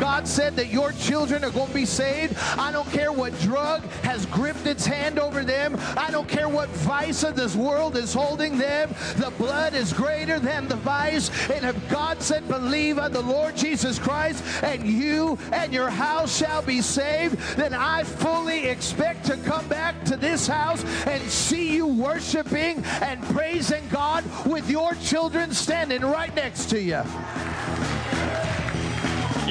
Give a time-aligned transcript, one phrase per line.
[0.00, 3.82] God said that your children are going to be saved, I don't care what drug
[4.02, 5.76] has gripped its hand over them.
[5.96, 8.94] I don't care what vice of this world is holding them.
[9.16, 11.28] The blood is greater than the vice.
[11.50, 16.36] And if God said, believe on the Lord Jesus Christ, and you and your house
[16.36, 21.74] shall be saved, then I fully expect to come back to this house and see
[21.74, 27.02] you worshiping and praising God with your children standing right next to you.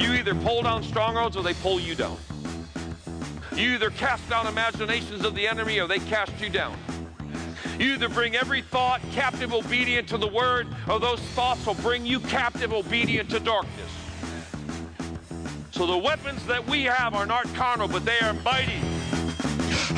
[0.00, 2.16] You either pull down strongholds or they pull you down.
[3.54, 6.74] You either cast down imaginations of the enemy or they cast you down.
[7.78, 12.06] You either bring every thought captive obedient to the word, or those thoughts will bring
[12.06, 13.90] you captive obedient to darkness.
[15.70, 18.80] So the weapons that we have are not carnal, but they are mighty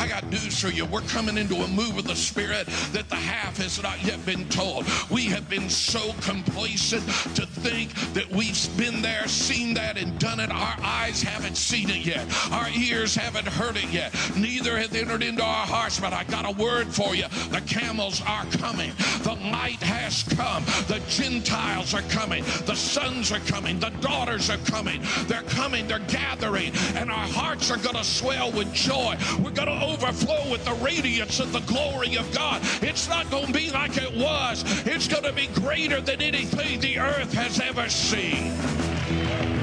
[0.02, 0.84] I got news for you.
[0.84, 4.48] We're coming into a move of the Spirit that the half has not yet been
[4.48, 4.84] told.
[5.08, 7.04] We have been so complacent
[7.36, 10.50] to think that we've been there, seen that, and done it.
[10.50, 12.26] Our eyes haven't seen it yet.
[12.50, 14.12] Our ears haven't heard it yet.
[14.36, 16.00] Neither have entered into our hearts.
[16.00, 17.28] But I got a word for you.
[17.50, 18.90] The camels are coming.
[19.22, 20.64] The light has come.
[20.88, 22.42] The Gentiles are coming.
[22.66, 23.78] The sons are coming.
[23.78, 25.00] The daughters are coming.
[25.26, 25.86] They're coming.
[25.86, 26.72] They're gathering.
[26.96, 29.16] And our hearts are going to swell with joy.
[29.38, 32.60] We're going to overflow with the radiance of the glory of God.
[32.80, 36.80] It's not going to be like it was, it's going to be greater than anything
[36.80, 39.61] the earth has ever seen.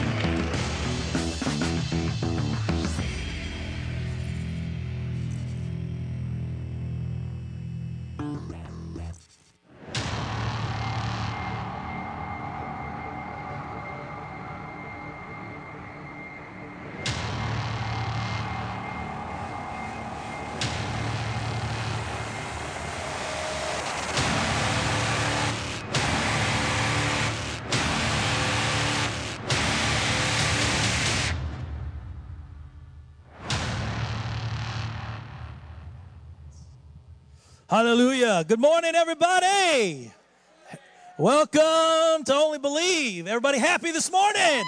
[37.69, 38.43] Hallelujah.
[38.47, 40.11] Good morning, everybody.
[41.19, 43.27] Welcome to Only Believe.
[43.27, 44.63] Everybody happy this morning?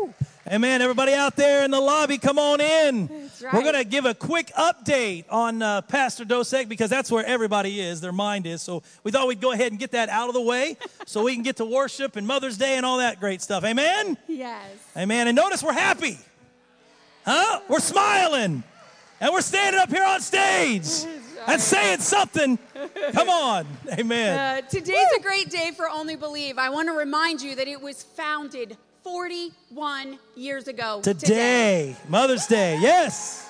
[0.00, 0.12] Woo!
[0.48, 0.82] Amen.
[0.82, 3.06] Everybody out there in the lobby, come on in.
[3.06, 3.54] right.
[3.54, 7.80] We're going to give a quick update on uh, Pastor Dosek because that's where everybody
[7.80, 8.62] is, their mind is.
[8.62, 10.76] So we thought we'd go ahead and get that out of the way
[11.06, 13.62] so we can get to worship and Mother's Day and all that great stuff.
[13.62, 14.16] Amen?
[14.26, 14.72] Yes.
[14.96, 15.28] Amen.
[15.28, 16.18] And notice we're happy.
[17.24, 17.60] Huh?
[17.68, 18.64] We're smiling.
[19.20, 21.04] And we're standing up here on stage
[21.46, 22.58] and saying something.
[23.12, 23.66] Come on.
[23.98, 24.64] Amen.
[24.64, 26.58] Uh, today's a great day for Only Believe.
[26.58, 31.00] I want to remind you that it was founded 41 years ago.
[31.02, 32.78] Today, Mother's Day.
[32.80, 33.48] Yes.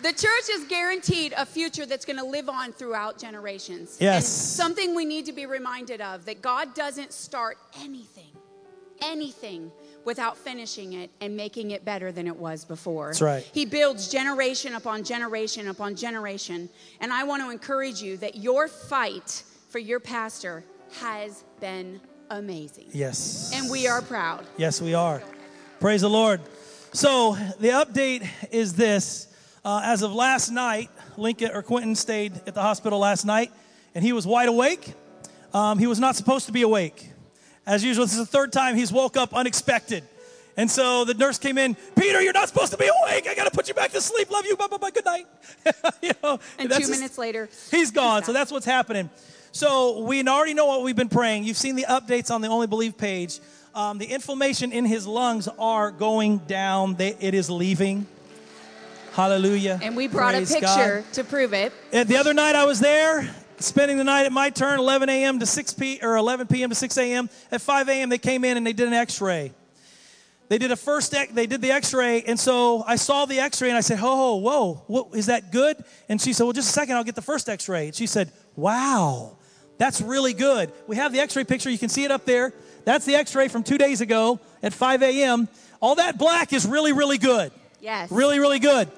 [0.00, 3.98] The church is guaranteed a future that's going to live on throughout generations.
[4.00, 4.16] Yes.
[4.16, 8.32] And something we need to be reminded of that God doesn't start anything,
[9.00, 9.70] anything
[10.04, 13.08] without finishing it and making it better than it was before.
[13.08, 13.48] That's right.
[13.52, 16.68] He builds generation upon generation upon generation.
[17.00, 20.64] And I want to encourage you that your fight for your pastor
[21.00, 22.00] has been
[22.30, 22.86] amazing.
[22.92, 23.50] Yes.
[23.54, 24.46] And we are proud.
[24.56, 25.22] Yes, we are.
[25.80, 26.40] Praise the Lord.
[26.92, 29.28] So the update is this.
[29.64, 33.52] Uh, as of last night, Lincoln or Quentin stayed at the hospital last night,
[33.94, 34.92] and he was wide awake.
[35.54, 37.11] Um, he was not supposed to be awake.
[37.66, 40.04] As usual, this is the third time he's woke up unexpected.
[40.56, 43.26] And so the nurse came in, Peter, you're not supposed to be awake.
[43.26, 44.30] I got to put you back to sleep.
[44.30, 44.56] Love you.
[44.56, 44.90] Bye bye bye.
[44.90, 45.26] Good night.
[46.02, 48.24] you know, And two just- minutes later, He's gone.
[48.24, 49.08] So that's what's happening.
[49.52, 51.44] So we already know what we've been praying.
[51.44, 53.38] You've seen the updates on the Only Believe page.
[53.74, 56.94] Um, the inflammation in his lungs are going down.
[56.94, 58.06] They, it is leaving.
[59.14, 59.78] Hallelujah.
[59.82, 60.76] And we brought Praise a God.
[60.76, 61.72] picture to prove it.
[61.92, 65.38] And the other night I was there, spending the night at my turn, 11 a.m.
[65.38, 65.98] to 6 p.
[66.02, 66.70] or 11 p.m.
[66.70, 67.30] to 6 a.m.
[67.50, 68.08] At 5 a.m.
[68.08, 69.52] they came in and they did an X-ray.
[70.48, 73.78] They did a first, they did the X-ray, and so I saw the X-ray and
[73.78, 76.72] I said, "Ho "Oh, whoa, what, is that good?" And she said, "Well, just a
[76.72, 79.38] second, I'll get the first X-ray." And she said, "Wow,
[79.78, 81.70] that's really good." We have the X-ray picture.
[81.70, 82.52] You can see it up there.
[82.84, 85.48] That's the X-ray from two days ago at 5 a.m.
[85.80, 87.50] All that black is really, really good.
[87.80, 88.12] Yes.
[88.12, 88.90] Really, really good.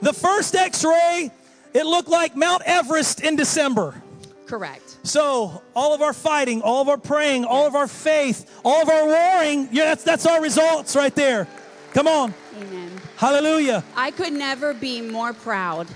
[0.00, 1.30] The first x ray,
[1.74, 4.00] it looked like Mount Everest in December.
[4.46, 4.98] Correct.
[5.02, 8.88] So, all of our fighting, all of our praying, all of our faith, all of
[8.88, 11.48] our warring, yeah, that's, that's our results right there.
[11.92, 12.34] Come on.
[12.60, 12.90] Amen.
[13.16, 13.84] Hallelujah.
[13.96, 15.86] I could never be more proud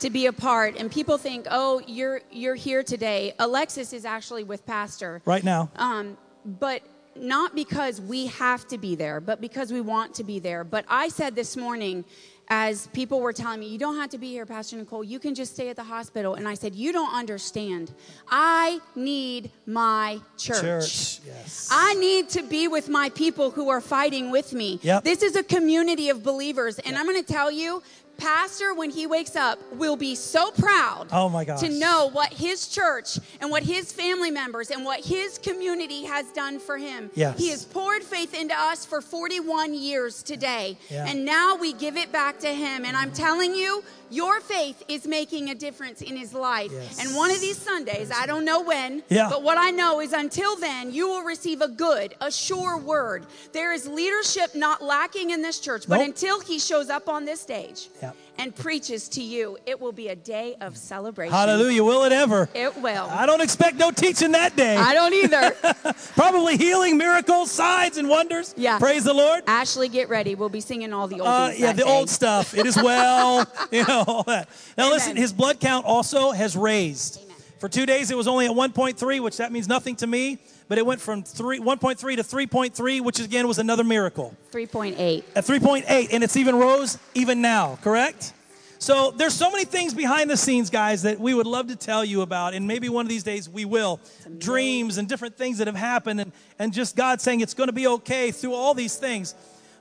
[0.00, 0.76] to be a part.
[0.76, 3.34] And people think, oh, you're you're here today.
[3.38, 5.22] Alexis is actually with Pastor.
[5.24, 5.70] Right now.
[5.76, 6.82] Um, but
[7.16, 10.64] not because we have to be there, but because we want to be there.
[10.64, 12.04] But I said this morning,
[12.48, 15.34] as people were telling me, you don't have to be here, Pastor Nicole, you can
[15.34, 16.34] just stay at the hospital.
[16.34, 17.92] And I said, You don't understand.
[18.28, 20.60] I need my church.
[20.60, 21.68] Church, yes.
[21.70, 24.78] I need to be with my people who are fighting with me.
[24.82, 25.04] Yep.
[25.04, 26.78] This is a community of believers.
[26.80, 27.82] And I'm going to tell you,
[28.16, 31.60] Pastor, when he wakes up, will be so proud Oh, my gosh.
[31.60, 36.26] to know what his church and what his family members and what his community has
[36.32, 37.10] done for him.
[37.14, 37.38] Yes.
[37.38, 40.78] He has poured faith into us for 41 years today.
[40.88, 41.06] Yeah.
[41.08, 42.84] And now we give it back to him.
[42.84, 46.70] And I'm telling you, your faith is making a difference in his life.
[46.72, 47.04] Yes.
[47.04, 49.28] And one of these Sundays, I don't know when, Yeah.
[49.30, 53.26] but what I know is until then, you will receive a good, a sure word.
[53.52, 56.06] There is leadership not lacking in this church, but Nope.
[56.06, 58.12] until he shows up on this stage Yeah.
[58.38, 61.32] And preaches to you, it will be a day of celebration.
[61.32, 61.82] Hallelujah.
[61.84, 62.48] Will it ever?
[62.54, 63.06] It will.
[63.10, 64.76] I don't expect no teaching that day.
[64.76, 65.94] I don't either.
[66.14, 68.54] Probably healing, miracles, signs, and wonders.
[68.56, 68.78] Yeah.
[68.78, 69.44] Praise the Lord.
[69.46, 70.34] Ashley, get ready.
[70.34, 71.50] We'll be singing all the oldies.
[71.50, 71.90] Uh, yeah, the day.
[71.90, 72.54] old stuff.
[72.54, 74.48] It is well, you know, all that.
[74.76, 77.20] Now, listen, his blood count also has raised.
[77.22, 77.36] Amen.
[77.58, 80.78] For two days, it was only at 1.3, which that means nothing to me, but
[80.78, 84.36] it went from three, 1.3 to 3.3, which again was another miracle.
[84.52, 85.24] 3.8.
[85.34, 88.32] At 3.8, and it's even rose even now, correct?
[88.78, 92.04] So there's so many things behind the scenes, guys, that we would love to tell
[92.04, 94.00] you about, and maybe one of these days we will.
[94.38, 97.72] Dreams and different things that have happened, and, and just God saying it's going to
[97.72, 99.34] be okay through all these things.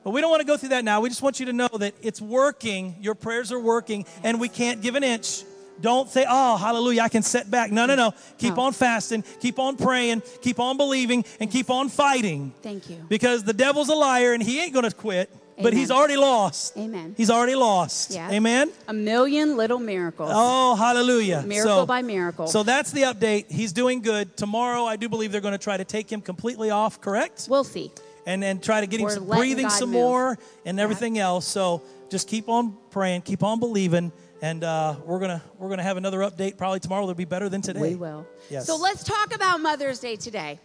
[0.03, 1.01] But we don't want to go through that now.
[1.01, 2.95] We just want you to know that it's working.
[3.01, 5.43] Your prayers are working, and we can't give an inch.
[5.81, 7.71] Don't say, oh, hallelujah, I can set back.
[7.71, 8.13] No, no, no.
[8.37, 8.63] Keep No.
[8.63, 12.53] on fasting, keep on praying, keep on believing, and keep on fighting.
[12.61, 12.97] Thank you.
[13.09, 15.29] Because the devil's a liar, and he ain't going to quit,
[15.61, 16.77] but he's already lost.
[16.77, 17.13] Amen.
[17.17, 18.11] He's already lost.
[18.11, 18.29] Yeah.
[18.31, 18.71] Amen.
[18.87, 20.31] A million little miracles.
[20.33, 21.43] Oh, hallelujah.
[21.45, 22.47] Miracle So- by miracle.
[22.47, 23.51] So that's the update.
[23.51, 24.35] He's doing good.
[24.37, 27.47] Tomorrow, I do believe they're going to try to take him completely off, correct?
[27.49, 27.91] We'll see.
[28.25, 30.01] And then try to get him We're some breathing God some move.
[30.01, 31.45] more and everything else.
[31.45, 34.11] So just keep on praying, keep on believing,
[34.41, 37.05] and uh, we're gonna we're gonna have another update probably tomorrow.
[37.05, 37.79] That'll be better than today.
[37.79, 38.27] We will.
[38.49, 38.65] Yes.
[38.65, 40.59] So let's talk about Mother's Day today.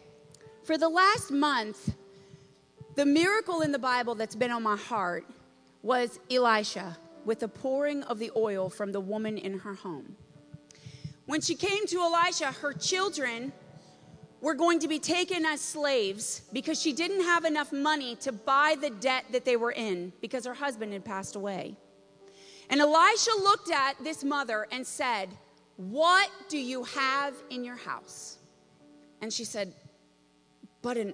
[0.65, 1.95] For the last month,
[2.97, 5.25] the miracle in the Bible that's been on my heart
[5.83, 10.17] was Elisha with the pouring of the oil from the woman in her home.
[11.27, 13.53] When she came to Elisha, her children
[14.41, 18.75] were going to be taken as slaves because she didn't have enough money to buy
[18.81, 21.77] the debt that they were in because her husband had passed away.
[22.71, 25.29] And Elisha looked at this mother and said,
[25.77, 28.39] What do you have in your house?
[29.21, 29.75] And she said,
[30.81, 31.13] But a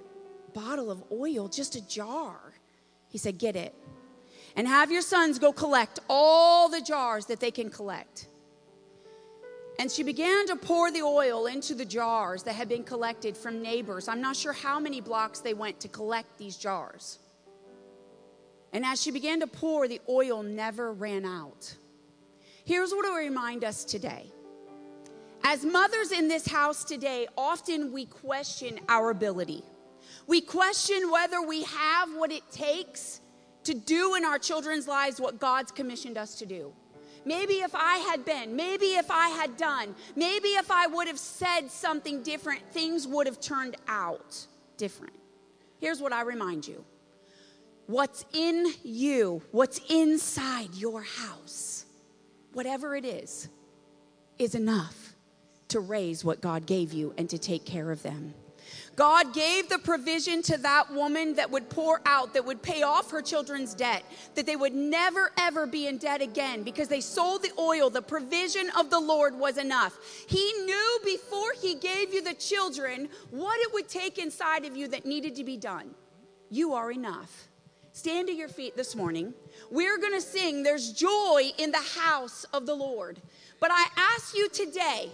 [0.52, 2.38] bottle of oil, just a jar.
[3.08, 3.74] He said, Get it.
[4.54, 8.28] And have your sons go collect all the jars that they can collect.
[9.78, 13.60] And she began to pour the oil into the jars that had been collected from
[13.60, 14.08] neighbors.
[14.08, 17.18] I'm not sure how many blocks they went to collect these jars.
[18.76, 21.74] And as she began to pour, the oil never ran out.
[22.66, 24.30] Here's what I remind us today.
[25.42, 29.62] As mothers in this house today, often we question our ability.
[30.26, 33.22] We question whether we have what it takes
[33.64, 36.70] to do in our children's lives what God's commissioned us to do.
[37.24, 41.18] Maybe if I had been, maybe if I had done, maybe if I would have
[41.18, 45.14] said something different, things would have turned out different.
[45.80, 46.84] Here's what I remind you
[47.86, 51.86] what's in you, what's inside your house,
[52.52, 53.48] whatever it is,
[54.38, 55.14] is enough
[55.68, 58.34] to raise what God gave you and to take care of them.
[58.96, 63.10] God gave the provision to that woman that would pour out, that would pay off
[63.10, 64.02] her children's debt,
[64.34, 67.90] that they would never ever be in debt again because they sold the oil.
[67.90, 69.98] The provision of the Lord was enough.
[70.26, 74.88] He knew before He gave you the children what it would take inside of you
[74.88, 75.94] that needed to be done.
[76.48, 77.45] You are enough.
[77.96, 79.32] Stand to your feet this morning.
[79.70, 83.18] We're going to sing, There's Joy in the House of the Lord.
[83.58, 85.08] But I ask you today,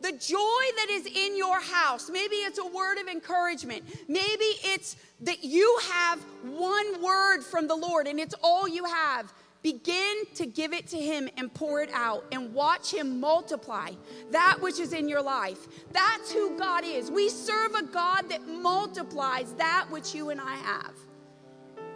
[0.00, 0.36] the joy
[0.76, 3.84] that is in your house, maybe it's a word of encouragement.
[4.08, 9.32] Maybe it's that you have one word from the Lord and it's all you have.
[9.62, 13.90] Begin to give it to Him and pour it out and watch Him multiply
[14.32, 15.68] that which is in your life.
[15.92, 17.08] That's who God is.
[17.08, 21.05] We serve a God that multiplies that which you and I have.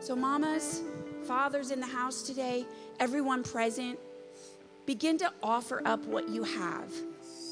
[0.01, 0.83] So, mamas,
[1.27, 2.67] fathers in the house today,
[2.99, 3.99] everyone present,
[4.87, 6.91] begin to offer up what you have.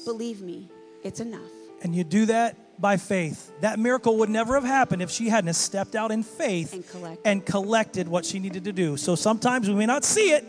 [0.05, 0.67] Believe me,
[1.03, 1.41] it's enough.
[1.83, 3.51] And you do that by faith.
[3.61, 7.21] That miracle would never have happened if she hadn't stepped out in faith And collected.
[7.27, 8.97] and collected what she needed to do.
[8.97, 10.43] So sometimes we may not see it,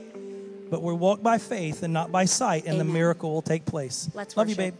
[0.71, 4.09] but we walk by faith and not by sight, and the miracle will take place.
[4.15, 4.75] Let's Love you, babe.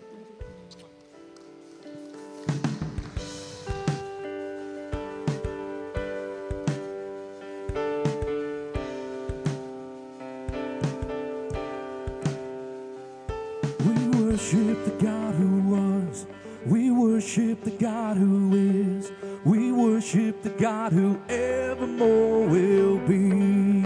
[20.61, 23.81] God who evermore will be.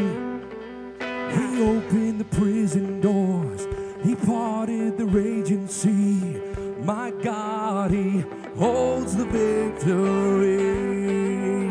[1.36, 3.68] He opened the prison doors.
[4.02, 6.40] He parted the raging sea.
[6.80, 8.24] My God, He
[8.56, 10.56] holds the victory.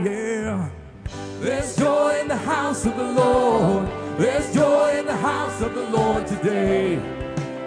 [0.10, 0.69] Yeah.
[1.41, 3.89] There's joy in the house of the Lord.
[4.17, 6.95] There's joy in the house of the Lord today.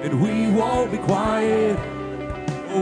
[0.01, 1.79] And we won't be quiet.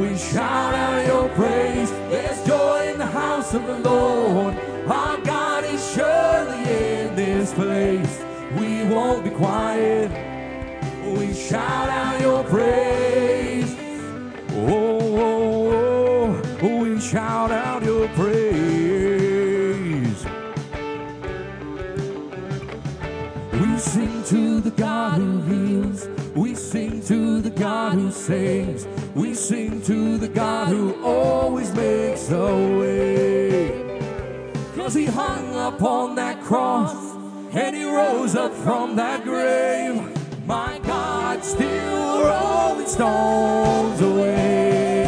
[0.00, 1.90] We shout out your praise.
[1.90, 4.13] There's joy in the house of the Lord.
[9.34, 10.10] Quiet.
[11.04, 13.74] We shout out your praise.
[14.52, 18.34] Oh, oh, oh, we shout out your praise.
[23.52, 26.08] We sing to the God who heals.
[26.34, 28.86] We sing to the God who saves.
[29.14, 33.84] We sing to the God who always makes a way.
[34.74, 37.14] Cause he hung upon that cross
[37.54, 39.94] and he rose up from that grave.
[40.44, 45.06] My God, still rolling stones away.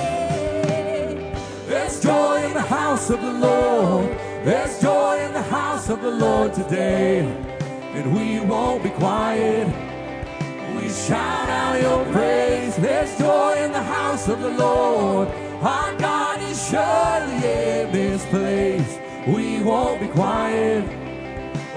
[1.66, 4.06] There's joy in the house of the Lord.
[4.44, 7.20] There's joy in the house of the Lord today.
[7.94, 9.66] And we won't be quiet.
[10.76, 12.76] We shout out your praise.
[12.76, 15.28] There's joy in the house of the Lord.
[15.62, 18.98] Our God is surely in this place.
[19.26, 21.05] We won't be quiet.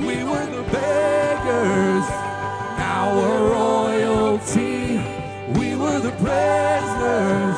[0.00, 2.06] We were the beggars,
[2.78, 5.00] now we're royalty.
[5.58, 7.56] We were the prisoners,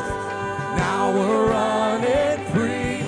[0.77, 3.03] now we're running free.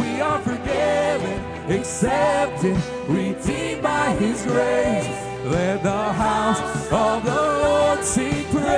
[0.00, 2.76] We are forgiven, accepted,
[3.08, 5.08] redeemed by His grace.
[5.44, 6.60] Let the house
[6.92, 8.68] of the Lord sing praise.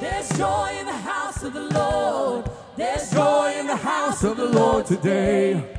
[0.00, 2.50] There's joy in the house of the Lord.
[2.76, 5.71] There's joy in the house of the Lord today.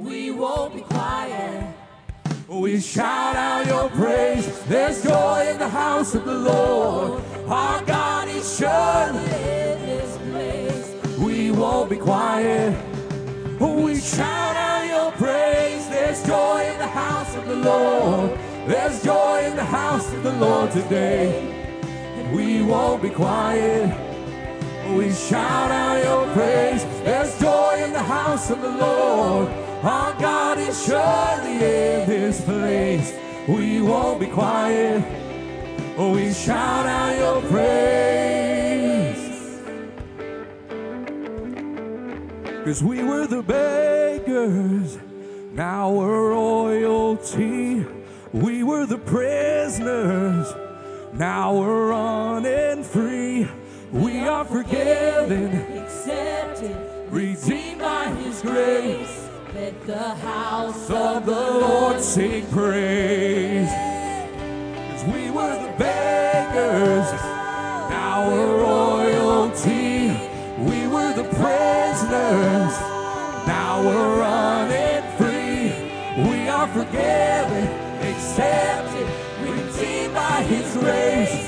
[0.00, 1.74] We won't be quiet.
[2.48, 4.46] We shout out your praise.
[4.64, 7.22] There's joy in the house of the Lord.
[7.46, 11.18] Our God is surely in this place.
[11.18, 12.74] We won't be quiet.
[13.60, 15.86] We shout out your praise.
[15.90, 18.38] There's joy in the house of the Lord.
[18.66, 21.28] There's joy in the house of the Lord today.
[21.82, 23.94] And we won't be quiet.
[24.96, 26.84] We shout out your praise.
[27.04, 29.69] There's joy in the house of the Lord.
[29.82, 33.14] Our God is surely in this place.
[33.48, 35.02] We won't be quiet.
[35.96, 38.00] Oh, we shout out your praise.
[42.62, 44.98] Cause we were the beggars,
[45.52, 47.86] now we're royalty.
[48.32, 50.54] We were the prisoners,
[51.14, 53.48] now we're running free.
[53.90, 56.76] We are forgiven, accepted,
[57.10, 59.19] redeemed by His grace.
[59.60, 63.68] Let the house of the Lord sing praise.
[63.68, 67.12] Cause we were the beggars,
[67.90, 70.16] now we're royalty.
[70.64, 72.74] We were the prisoners,
[73.46, 75.74] now we're running free.
[76.26, 77.66] We are forgiven,
[78.08, 79.06] accepted,
[79.42, 81.39] redeemed by His grace.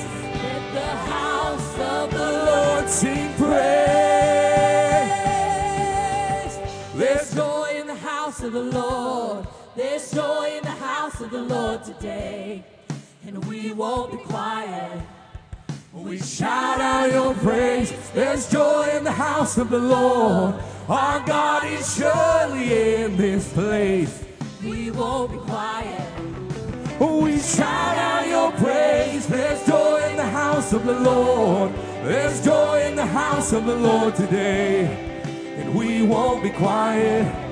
[10.13, 12.65] Joy in the house of the Lord today.
[13.27, 15.01] And we won't be quiet.
[15.93, 17.93] We shout out your praise.
[18.13, 20.55] There's joy in the house of the Lord.
[20.89, 24.25] Our God is surely in this place.
[24.63, 26.09] We won't be quiet.
[27.01, 29.27] We shout out your praise.
[29.27, 31.73] There's joy in the house of the Lord.
[32.05, 34.85] There's joy in the house of the Lord today.
[35.57, 37.52] And we won't be quiet.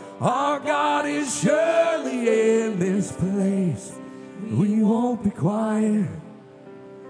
[0.21, 3.97] Our God is surely in this place.
[4.51, 6.05] We won't be quiet.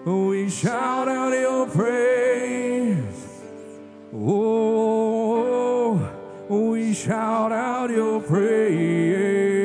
[0.06, 3.44] We shout out your praise.
[4.14, 6.10] Oh,
[6.48, 9.61] we shout out your praise.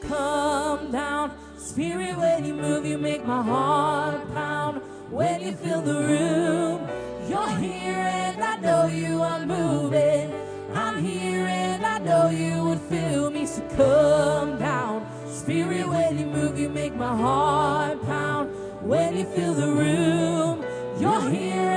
[0.00, 4.82] Come down, Spirit, when you move, you make my heart pound.
[5.10, 6.88] When you fill the room,
[7.28, 10.32] you're here and I know you are moving.
[10.74, 13.46] I'm here and I know you would feel me.
[13.46, 18.50] So come down, Spirit, when you move, you make my heart pound.
[18.82, 20.64] When you fill the room,
[20.98, 21.69] you're here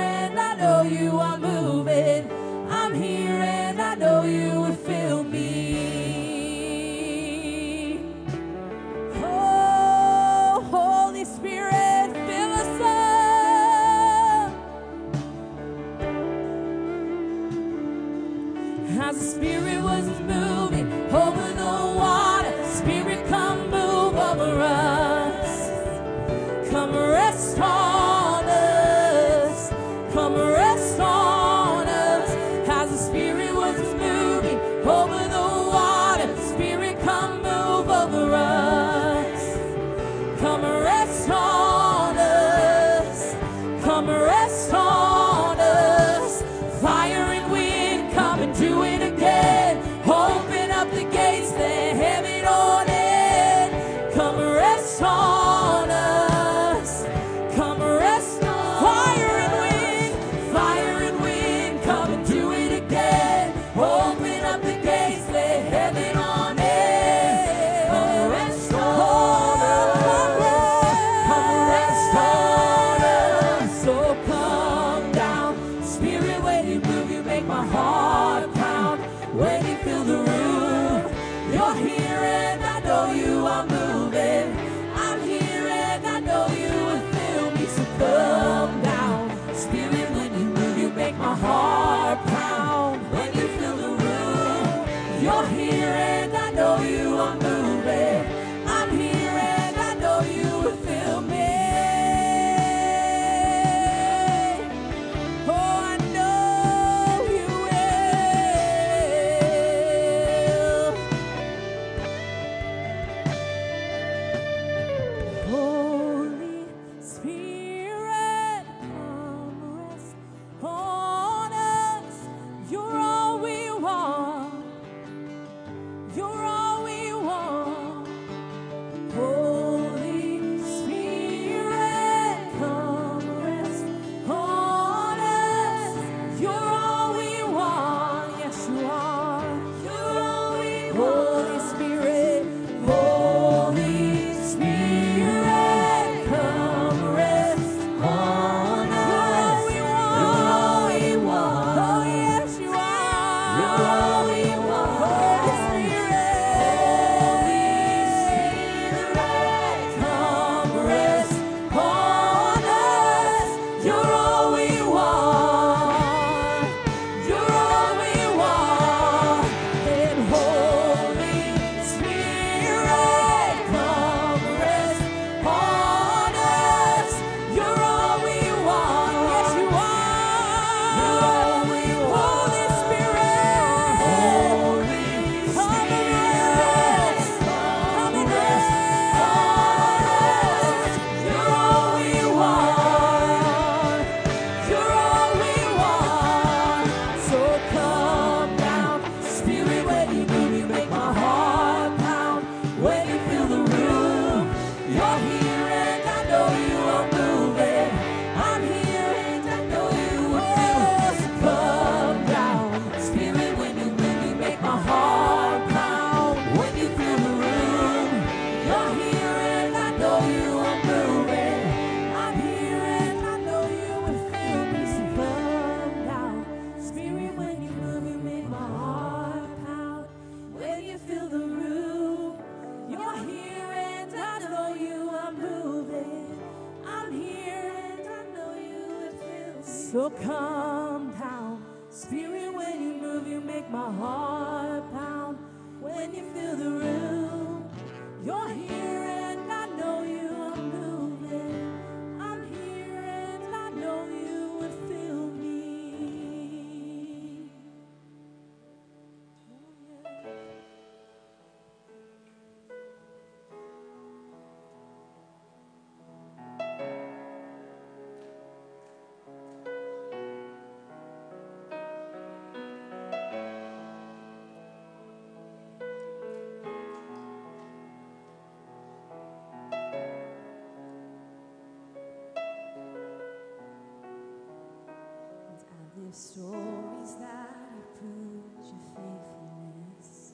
[286.24, 290.32] stories that have proved your faithfulness.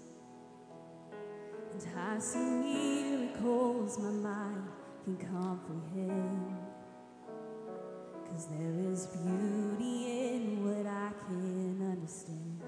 [1.72, 4.68] And I see miracles my mind
[5.05, 6.57] can comprehend.
[8.24, 9.96] Cause there is beauty
[10.29, 12.62] in what I can understand.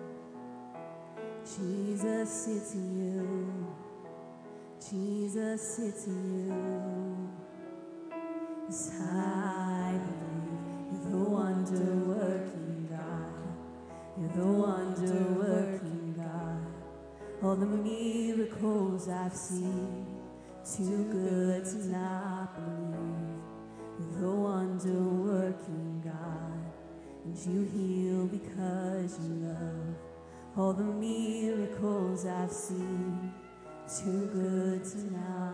[1.45, 3.67] Jesus, it's you.
[4.81, 7.31] Jesus, it's you.
[9.01, 12.72] I believe you're the wonder working.
[14.19, 16.67] You're the wonder working God.
[17.43, 20.07] All the miracles I've seen,
[20.77, 23.41] too good to not believe.
[23.99, 26.73] You're the wonder working God.
[27.25, 29.97] And you heal because you love.
[30.59, 33.33] All the miracles I've seen,
[33.89, 35.52] too good to not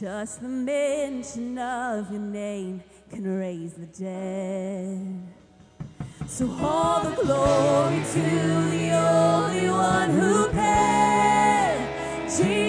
[0.00, 2.80] just the mention of your name
[3.10, 5.20] can raise the dead.
[6.28, 8.20] So all the glory to
[8.70, 12.28] the only one who can.
[12.28, 12.67] Jesus,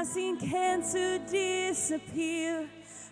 [0.00, 2.66] I've seen cancer disappear.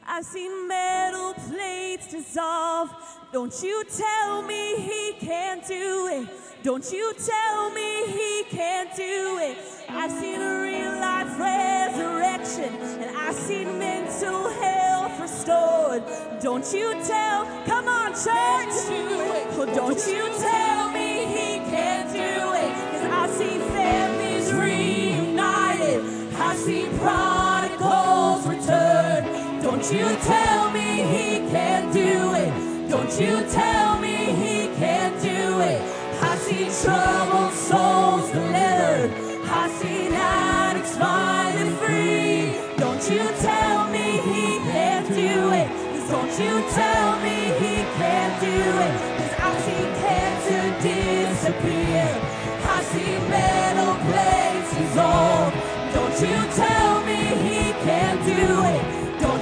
[0.07, 2.89] I've seen metal plates dissolve.
[3.31, 6.29] Don't you tell me he can't do it.
[6.63, 9.59] Don't you tell me he can't do it.
[9.91, 16.05] I've seen a real life resurrection and I've seen mental health restored.
[16.41, 19.75] Don't you tell, come on, church.
[19.75, 20.68] Don't you tell
[29.89, 32.91] Don't you tell me he can't do it.
[32.91, 35.81] Don't you tell me he can't do it.
[36.21, 39.11] I see troubled souls delivered.
[39.49, 42.61] I've seen addicts finally free.
[42.77, 45.69] Don't you tell me he can't do it.
[46.11, 48.95] don't you tell me he can't do it.
[49.17, 52.09] Cause I see cancer disappear.
[52.75, 55.55] I've seen metal plates dissolve.
[55.95, 58.88] Don't you tell me he can't do it.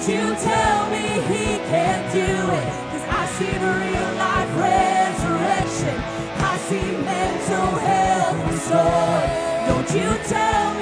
[0.08, 2.68] You tell me he can't do it.
[2.92, 5.98] Cause I see real life resurrection.
[6.38, 9.30] I see mental health restored.
[9.66, 10.75] Don't you tell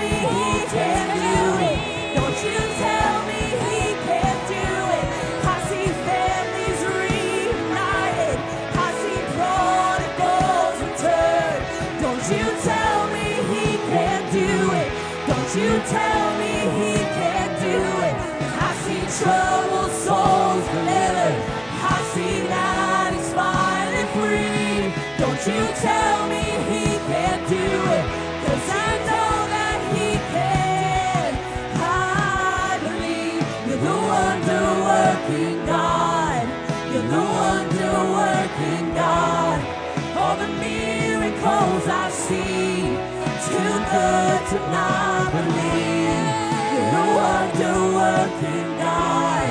[41.85, 42.81] as I see
[43.47, 46.27] too good to not believe.
[46.73, 46.92] You're
[48.79, 49.49] God,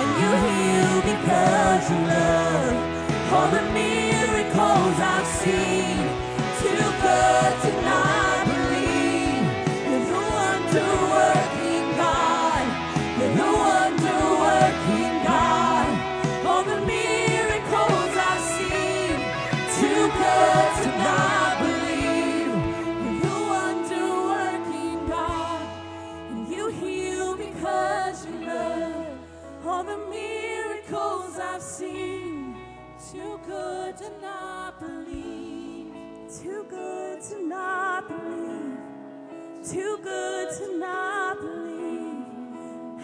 [0.00, 2.92] and you heal because love.
[3.74, 4.01] Me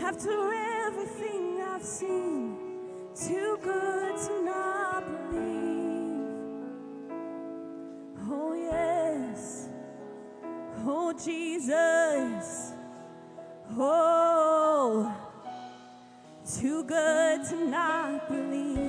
[0.08, 0.54] After
[0.86, 2.56] everything I've seen,
[3.14, 6.24] too good to not believe.
[8.26, 9.68] Oh, yes.
[10.86, 12.72] Oh, Jesus.
[13.76, 15.14] Oh,
[16.58, 18.87] too good to not believe.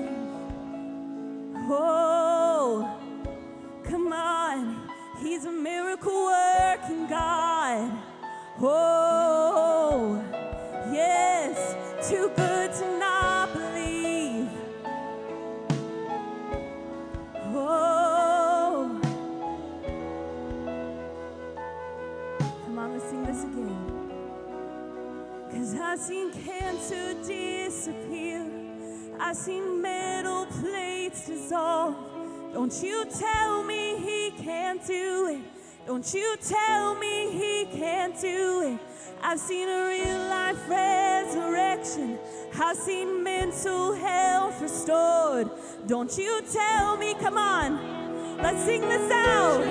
[32.60, 35.42] Don't you tell me he can't do it.
[35.88, 38.80] Don't you tell me he can't do it.
[39.24, 42.20] I've seen a real life resurrection.
[42.60, 45.50] I've seen mental health restored.
[45.88, 48.38] Don't you tell me, come on.
[48.44, 49.62] Let's sing this out.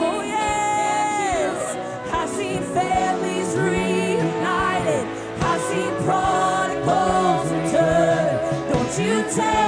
[0.00, 1.76] Oh, yes.
[2.14, 5.04] I've seen families reunited.
[5.42, 8.72] I've seen prodigals return.
[8.72, 9.63] Don't you tell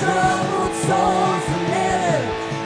[0.00, 0.40] troubled.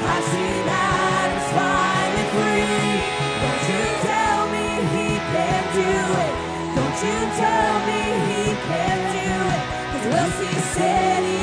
[0.07, 2.94] I see that it's finally free.
[3.42, 5.93] Don't you tell me he can't do
[6.26, 6.35] it.
[6.78, 9.62] Don't you tell me he can't do it.
[9.91, 11.34] Cause we'll see city.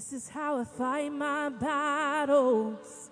[0.00, 3.10] This is how I fight my battles.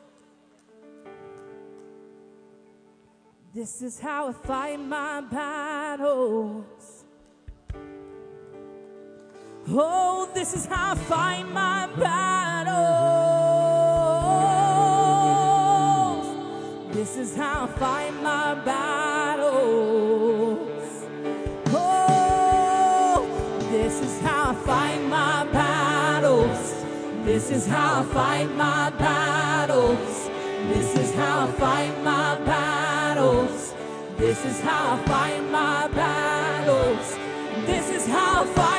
[3.55, 7.05] This is how I fight my battles.
[9.68, 12.86] Oh, this is how I fight my battles.
[16.95, 19.59] This is how I fight my battles.
[21.66, 23.28] Oh,
[23.70, 25.18] this is how I fight my
[27.29, 30.31] this is how I fight my battles.
[30.72, 33.74] This is how I fight my battles.
[34.16, 37.18] This is how I fight my battles.
[37.66, 38.78] This is how I fight.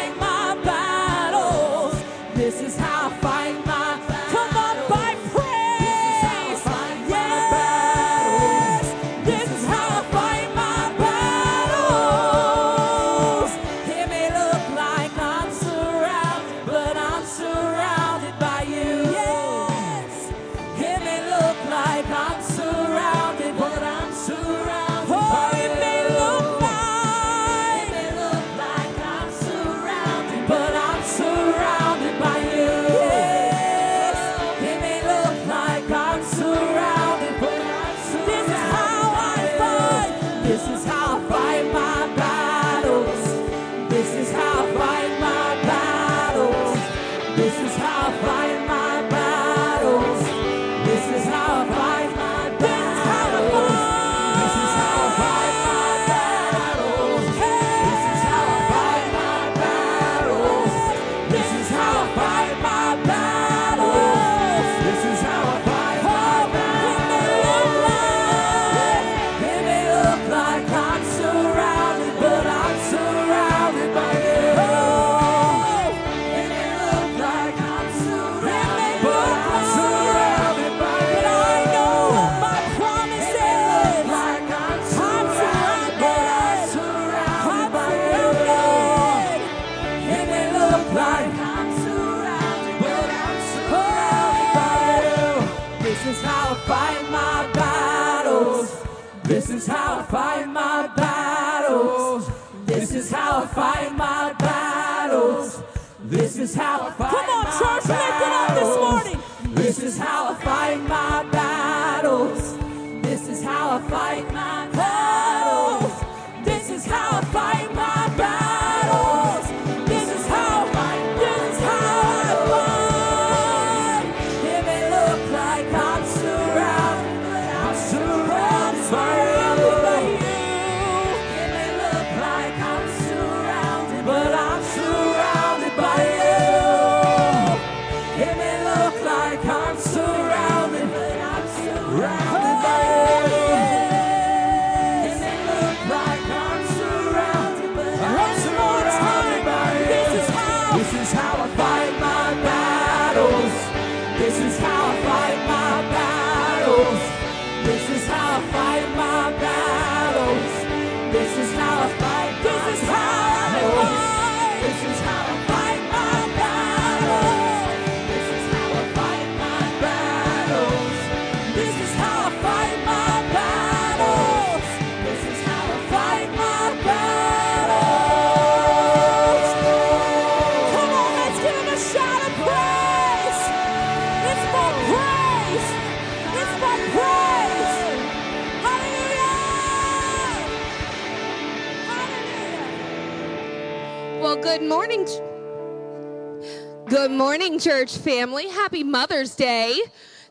[197.20, 198.48] morning, church family.
[198.48, 199.78] Happy Mother's Day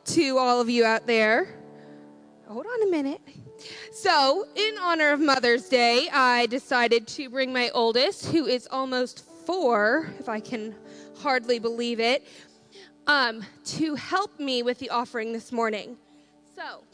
[0.07, 1.47] to all of you out there.
[2.47, 3.21] Hold on a minute.
[3.93, 9.23] So, in honor of Mother's Day, I decided to bring my oldest, who is almost
[9.45, 10.75] four, if I can
[11.19, 12.27] hardly believe it,
[13.07, 15.99] um, to help me with the offering this morning.
[16.57, 16.85] So,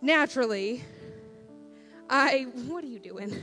[0.00, 0.82] naturally,
[2.08, 3.36] I, what are you doing?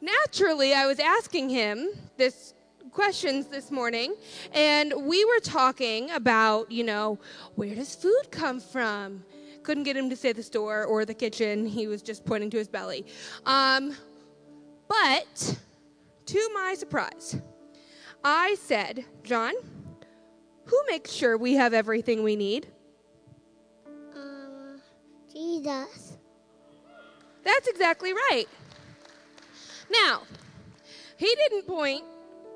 [0.00, 2.54] Naturally, I was asking him this
[2.94, 4.14] questions this morning,
[4.52, 7.18] and we were talking about, you know,
[7.56, 9.24] where does food come from?
[9.64, 11.66] Couldn't get him to say the store or the kitchen.
[11.66, 13.04] He was just pointing to his belly.
[13.46, 13.96] Um,
[14.86, 15.58] but
[16.26, 17.36] to my surprise,
[18.22, 19.54] I said, John,
[20.66, 22.68] who makes sure we have everything we need?
[24.14, 24.78] Uh,
[25.32, 26.16] Jesus.
[27.42, 28.46] That's exactly right.
[29.90, 30.22] Now,
[31.16, 32.04] he didn't point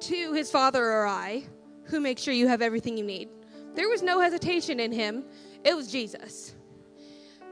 [0.00, 1.44] to his father or I,
[1.84, 3.28] who makes sure you have everything you need.
[3.74, 5.24] There was no hesitation in him,
[5.64, 6.54] it was Jesus.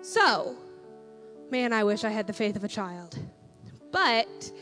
[0.03, 0.57] So,
[1.51, 3.19] man, I wish I had the faith of a child.
[3.91, 4.53] But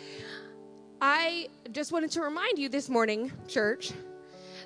[1.00, 3.92] I just wanted to remind you this morning, church,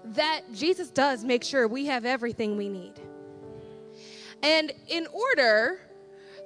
[0.05, 2.95] that Jesus does make sure we have everything we need.
[4.43, 5.81] And in order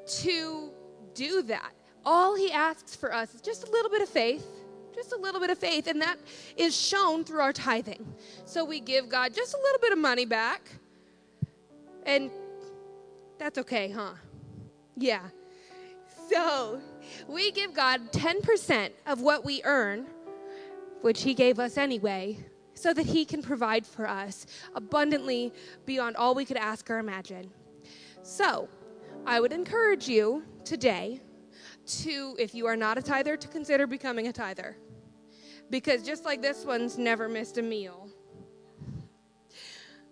[0.07, 0.71] to
[1.15, 1.73] do that,
[2.05, 4.47] all he asks for us is just a little bit of faith
[4.95, 6.19] just a little bit of faith, and that
[6.57, 8.15] is shown through our tithing.
[8.45, 10.71] So we give God just a little bit of money back,
[12.05, 12.31] and
[13.39, 14.13] that's okay, huh?
[14.97, 15.29] Yeah.
[16.31, 16.81] So
[17.29, 20.07] we give God 10% of what we earn,
[21.01, 22.39] which He gave us anyway,
[22.75, 25.53] so that He can provide for us abundantly
[25.85, 27.51] beyond all we could ask or imagine.
[28.23, 28.69] So
[29.27, 31.21] I would encourage you today
[32.01, 34.77] to, if you are not a tither, to consider becoming a tither.
[35.71, 38.09] Because just like this one's never missed a meal,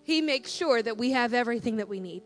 [0.03, 2.23] He makes sure that we have everything that we need.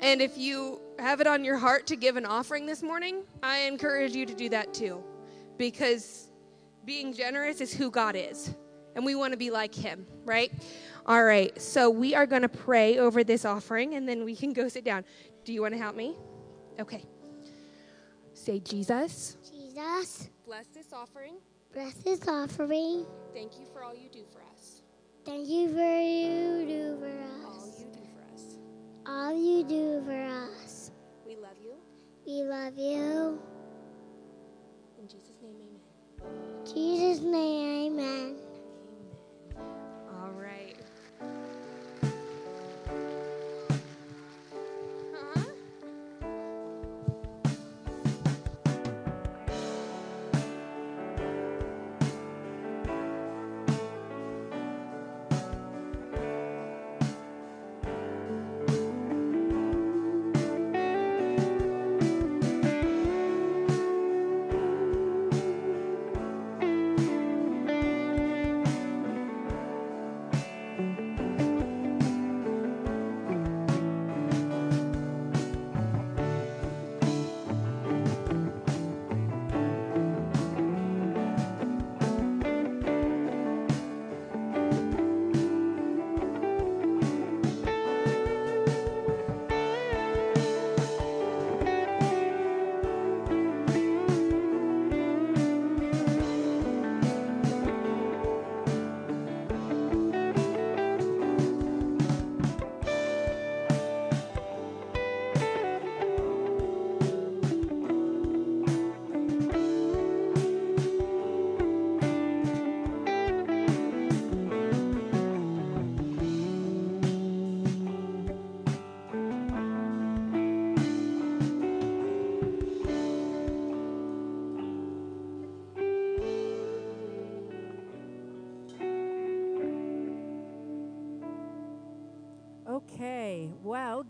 [0.00, 3.60] And if you have it on your heart to give an offering this morning, I
[3.60, 5.02] encourage you to do that too.
[5.56, 6.28] Because
[6.84, 8.54] being generous is who God is.
[8.96, 10.52] And we want to be like Him, right?
[11.06, 14.52] All right, so we are going to pray over this offering and then we can
[14.52, 15.04] go sit down.
[15.44, 16.16] Do you want to help me?
[16.80, 17.04] Okay.
[18.44, 21.36] Say, Jesus, Jesus, bless this offering.
[21.72, 23.06] bless this offering.
[23.32, 24.82] Thank you for all you do for us.
[25.24, 27.56] Thank you for you do for us.
[27.56, 28.58] All you do for us.
[29.06, 30.90] All you do for us.
[31.26, 31.72] We love you.
[32.26, 33.40] We love you.
[35.00, 36.66] In Jesus' name, amen.
[36.66, 38.43] Jesus' name, amen.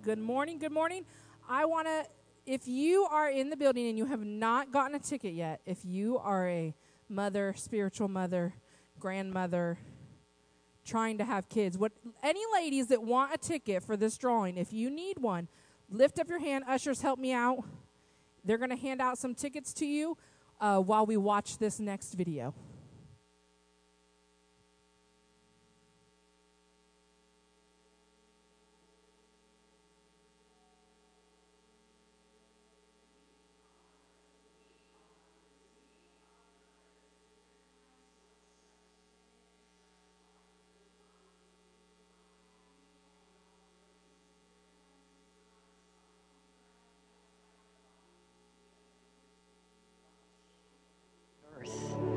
[0.05, 0.59] Good morning.
[0.59, 1.07] Good morning.
[1.49, 2.05] I want to,
[2.45, 5.79] if you are in the building and you have not gotten a ticket yet, if
[5.83, 6.75] you are a
[7.09, 8.53] mother, spiritual mother,
[9.01, 9.79] grandmother,
[10.85, 11.93] trying to have kids, what
[12.23, 15.49] any ladies that want a ticket for this drawing, if you need one,
[15.89, 16.65] lift up your hand.
[16.69, 17.65] Ushers, help me out.
[18.45, 20.19] They're going to hand out some tickets to you
[20.61, 22.55] uh, while we watch this next video.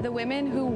[0.02, 0.12] The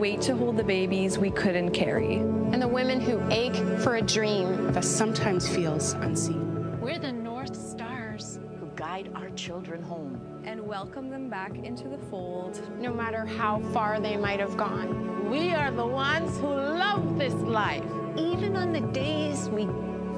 [0.01, 2.15] women who wait to hold the babies we couldn't carry.
[2.15, 6.79] and the women who ache for a dream that sometimes feels unseen.
[6.81, 11.99] We're the North Stars who guide our children home and welcome them back into the
[12.09, 15.29] fold, no matter how far they might have gone.
[15.29, 17.85] We are the ones who love this life,
[18.17, 19.65] even on the days we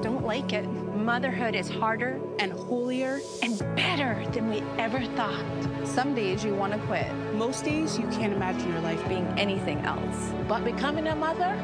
[0.02, 0.66] don't like it.
[1.04, 5.43] Motherhood is harder and holier and better than we ever thought.
[5.84, 7.14] Some days you want to quit.
[7.34, 10.32] Most days you can't imagine your life being anything else.
[10.47, 11.62] But becoming a mother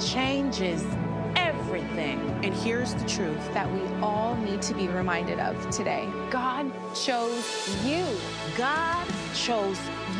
[0.00, 0.82] changes
[1.36, 2.20] everything.
[2.42, 7.84] And here's the truth that we all need to be reminded of today God chose
[7.84, 8.06] you.
[8.56, 9.78] God chose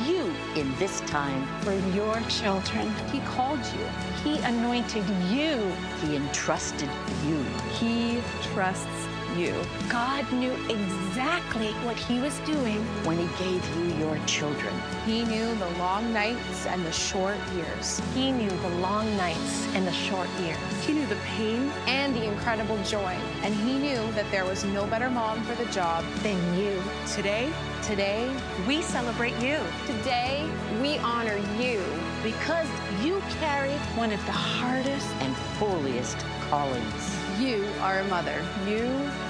[0.09, 1.47] you in this time.
[1.63, 3.87] For your children, He called you.
[4.25, 5.73] He anointed you.
[6.03, 6.91] He entrusted
[7.27, 7.43] you.
[7.79, 8.21] He
[8.53, 9.07] trusts
[9.37, 9.55] you.
[9.89, 14.75] God knew exactly what He was doing when He gave you your children.
[15.07, 18.01] He knew the long nights and the short years.
[18.15, 20.59] He knew the long nights and the short years.
[20.85, 23.17] He knew the pain and the incredible joy.
[23.43, 26.83] And he knew that there was no better mom for the job than you.
[27.15, 27.53] Today,
[27.83, 28.35] today,
[28.67, 29.59] we celebrate you.
[29.87, 30.49] Today,
[30.81, 31.83] we honor you.
[32.23, 32.69] Because
[33.03, 36.19] you carry one of the hardest and holiest
[36.51, 37.30] callings.
[37.41, 38.45] You are a mother.
[38.69, 38.85] You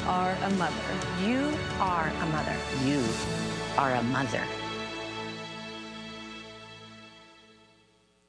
[0.07, 0.75] are a mother.
[1.23, 2.57] You are a mother.
[2.85, 3.05] You
[3.79, 4.43] are a mother.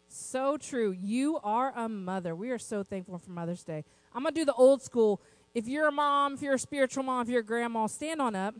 [0.08, 0.92] So true.
[0.92, 2.36] You are a mother.
[2.36, 3.84] We are so thankful for Mother's Day.
[4.14, 5.20] I'm going to do the old school.
[5.56, 8.36] If you're a mom, if you're a spiritual mom, if you're a grandma, stand on
[8.36, 8.54] up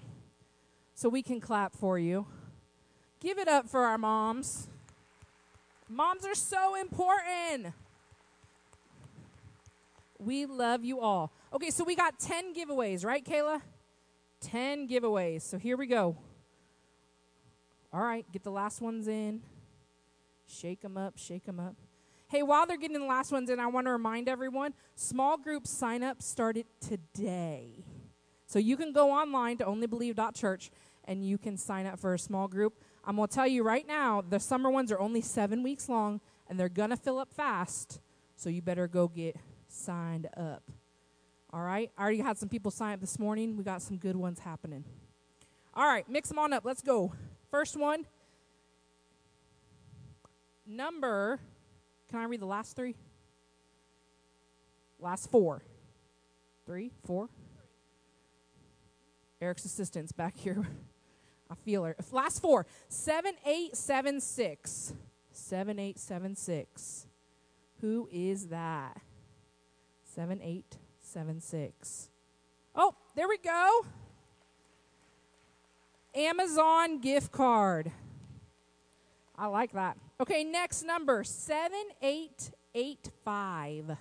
[0.96, 2.26] so we can clap for you.
[3.20, 4.70] Give it up for our moms.
[5.88, 7.76] Moms are so important.
[10.22, 11.34] We love you all.
[11.52, 13.60] Okay, so we got 10 giveaways, right, Kayla?
[14.42, 15.42] 10 giveaways.
[15.42, 16.16] So here we go.
[17.92, 19.42] All right, get the last ones in.
[20.46, 21.76] Shake them up, shake them up.
[22.28, 25.66] Hey, while they're getting the last ones in, I want to remind everyone small group
[25.66, 27.84] sign up started today.
[28.46, 30.70] So you can go online to onlybelieve.church
[31.06, 32.76] and you can sign up for a small group.
[33.04, 36.22] I'm going to tell you right now, the summer ones are only seven weeks long
[36.48, 38.00] and they're going to fill up fast.
[38.36, 39.36] So you better go get
[39.72, 40.64] signed up.
[41.54, 41.92] All right?
[41.98, 43.58] I already had some people sign up this morning.
[43.58, 44.86] We got some good ones happening.
[45.74, 46.66] All right, mix them on up.
[46.66, 47.14] Let's go.
[47.50, 48.06] First one
[50.66, 51.40] number,
[52.10, 52.96] can I read the last three?
[55.00, 55.64] Last four.
[56.66, 57.30] Three, four.
[59.42, 60.68] Eric's assistant's back here.
[61.50, 61.96] I feel her.
[62.12, 62.66] Last four.
[62.90, 64.94] 7876.
[65.32, 67.08] 7876.
[67.82, 69.02] Who is that?
[70.14, 72.10] 7876.
[72.76, 73.86] Oh, there we go.
[76.14, 77.94] Amazon gift card.
[79.38, 79.98] I like that.
[80.20, 83.98] Okay, next number 7885.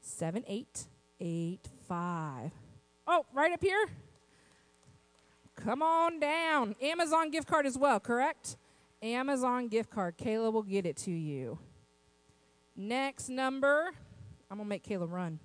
[0.00, 2.52] 7885.
[3.06, 3.86] Oh, right up here?
[5.56, 6.76] Come on down.
[6.80, 8.56] Amazon gift card as well, correct?
[9.02, 10.16] Amazon gift card.
[10.16, 11.58] Kayla will get it to you.
[12.76, 13.90] Next number,
[14.50, 15.40] I'm to make Kayla run.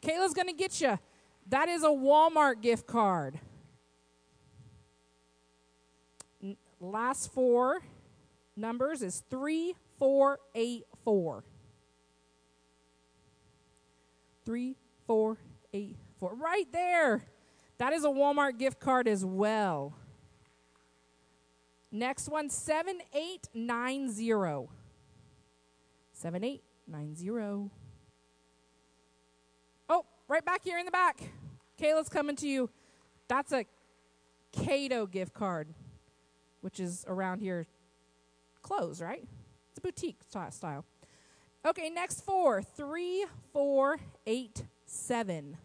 [0.02, 1.00] Kayla's to get you.
[1.48, 3.40] That is a Walmart gift card.
[6.44, 7.80] N- last four
[8.56, 11.44] numbers is 3484.
[16.22, 16.36] 3484.
[16.36, 17.26] Right there.
[17.78, 19.96] That is a Walmart gift card as well.
[21.92, 24.70] Next one 7890.
[26.14, 27.72] 7890.
[29.90, 31.32] Oh, right back here in the back.
[31.80, 32.70] Kayla's coming to you.
[33.28, 33.66] That's a
[34.52, 35.74] Cato gift card,
[36.62, 37.66] which is around here
[38.62, 39.24] clothes, right?
[39.70, 40.20] It's a boutique
[40.52, 40.86] style.
[41.66, 42.62] Okay, next four.
[42.62, 43.98] Three, four,
[44.28, 45.58] eight, seven.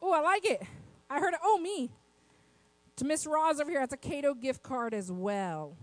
[0.00, 0.62] Oh, I like it.
[1.10, 1.40] I heard it.
[1.42, 1.90] Oh, me.
[2.96, 5.76] To Miss Roz over here, that's a Cato gift card as well.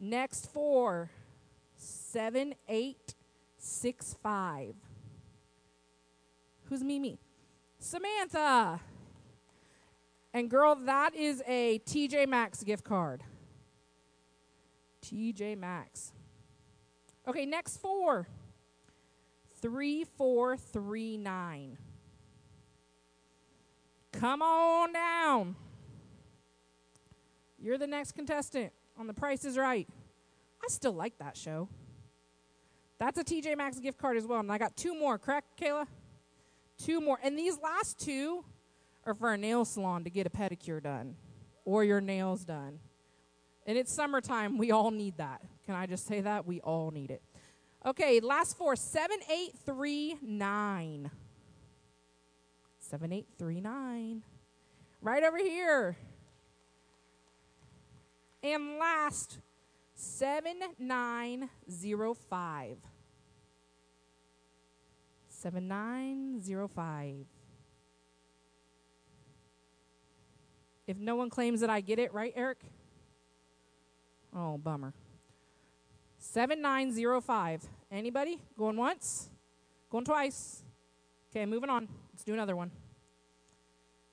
[0.00, 1.10] Next four,
[1.76, 3.14] seven, eight, six, five.
[3.14, 3.14] Seven, eight,
[3.58, 4.74] six, five.
[6.72, 7.18] Who's Mimi?
[7.78, 8.80] Samantha.
[10.32, 13.22] And girl, that is a TJ Maxx gift card.
[15.04, 16.12] TJ Maxx.
[17.28, 18.26] Okay, next four.
[19.60, 21.76] Three, four, three, nine.
[24.12, 25.56] Come on down.
[27.58, 29.88] You're the next contestant on The Price is Right.
[30.62, 31.68] I still like that show.
[32.98, 34.40] That's a TJ Maxx gift card as well.
[34.40, 35.86] And I got two more, correct, Kayla?
[36.78, 37.18] Two more.
[37.22, 38.44] And these last two
[39.04, 41.16] are for a nail salon to get a pedicure done
[41.64, 42.78] or your nails done.
[43.66, 44.58] And it's summertime.
[44.58, 45.42] We all need that.
[45.66, 46.46] Can I just say that?
[46.46, 47.22] We all need it.
[47.84, 51.10] Okay, last four 7839.
[52.92, 54.22] 7839.
[55.00, 55.96] Right over here.
[58.42, 59.38] And last
[59.94, 62.76] 7905.
[65.30, 67.14] 7905.
[70.86, 72.58] If no one claims that I get it, right, Eric?
[74.36, 74.92] Oh, bummer.
[76.18, 77.62] 7905.
[77.90, 78.38] Anybody?
[78.58, 79.30] Going once?
[79.88, 80.62] Going twice?
[81.30, 81.88] Okay, moving on.
[82.12, 82.70] Let's do another one.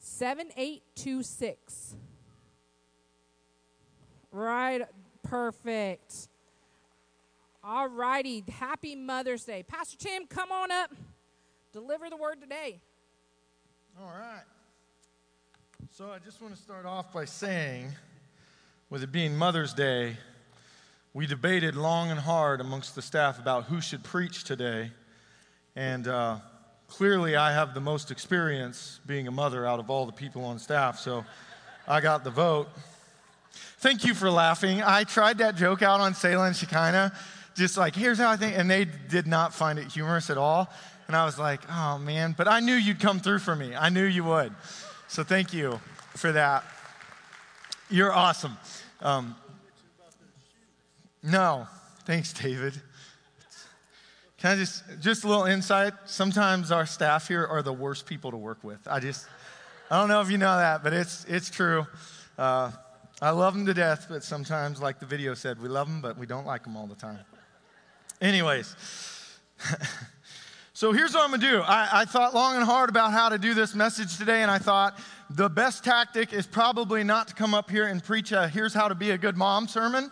[0.10, 1.96] 7826.
[4.32, 4.82] Right.
[5.24, 6.28] Perfect.
[7.64, 8.44] All righty.
[8.50, 9.64] Happy Mother's Day.
[9.64, 10.94] Pastor Tim, come on up.
[11.72, 12.80] Deliver the word today.
[14.00, 14.44] All right.
[15.92, 17.92] So I just want to start off by saying,
[18.90, 20.18] with it being Mother's Day,
[21.14, 24.92] we debated long and hard amongst the staff about who should preach today.
[25.76, 26.40] And uh,
[26.90, 30.60] clearly, I have the most experience being a mother out of all the people on
[30.60, 31.24] staff, so
[31.88, 32.68] I got the vote.
[33.78, 34.82] Thank you for laughing.
[34.84, 37.14] I tried that joke out on Selah and Shekinah,
[37.56, 40.70] just like, here's how I think, and they did not find it humorous at all.
[41.08, 43.76] And I was like, oh man, but I knew you'd come through for me.
[43.76, 44.54] I knew you would.
[45.08, 45.80] So thank you
[46.16, 46.64] for that.
[47.90, 48.58] You're awesome.
[49.02, 49.36] Um,
[51.24, 51.68] no,
[52.06, 52.80] thanks, David.
[54.40, 55.94] Can I just, just a little insight?
[56.06, 58.80] Sometimes our staff here are the worst people to work with.
[58.88, 59.28] I just,
[59.92, 61.86] I don't know if you know that, but it's, it's true.
[62.38, 62.72] Uh,
[63.22, 66.18] I love them to death, but sometimes, like the video said, we love them, but
[66.18, 67.20] we don't like them all the time.
[68.22, 68.74] Anyways,
[70.74, 71.60] so here's what I'm gonna do.
[71.60, 74.58] I, I, thought long and hard about how to do this message today, and I
[74.58, 74.98] thought
[75.30, 78.88] the best tactic is probably not to come up here and preach a here's how
[78.88, 80.10] to be a good mom sermon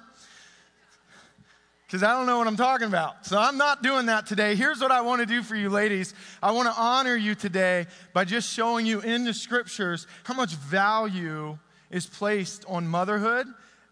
[1.87, 3.25] because I don't know what I'm talking about.
[3.25, 4.55] So I'm not doing that today.
[4.55, 6.13] Here's what I want to do for you, ladies.
[6.43, 10.55] I want to honor you today by just showing you in the scriptures how much
[10.55, 11.57] value
[11.89, 13.47] is placed on motherhood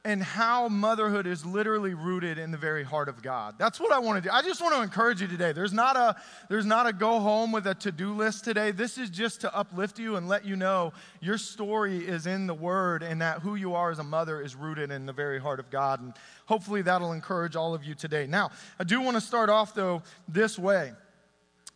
[0.05, 3.55] and how motherhood is literally rooted in the very heart of God.
[3.57, 4.33] That's what I want to do.
[4.33, 5.51] I just want to encourage you today.
[5.51, 6.15] There's not a
[6.47, 8.69] there's not a go home with a to-do list today.
[8.69, 12.53] This is just to uplift you and let you know your story is in the
[12.53, 15.59] word and that who you are as a mother is rooted in the very heart
[15.59, 16.13] of God and
[16.45, 18.27] hopefully that'll encourage all of you today.
[18.27, 20.93] Now, I do want to start off though this way.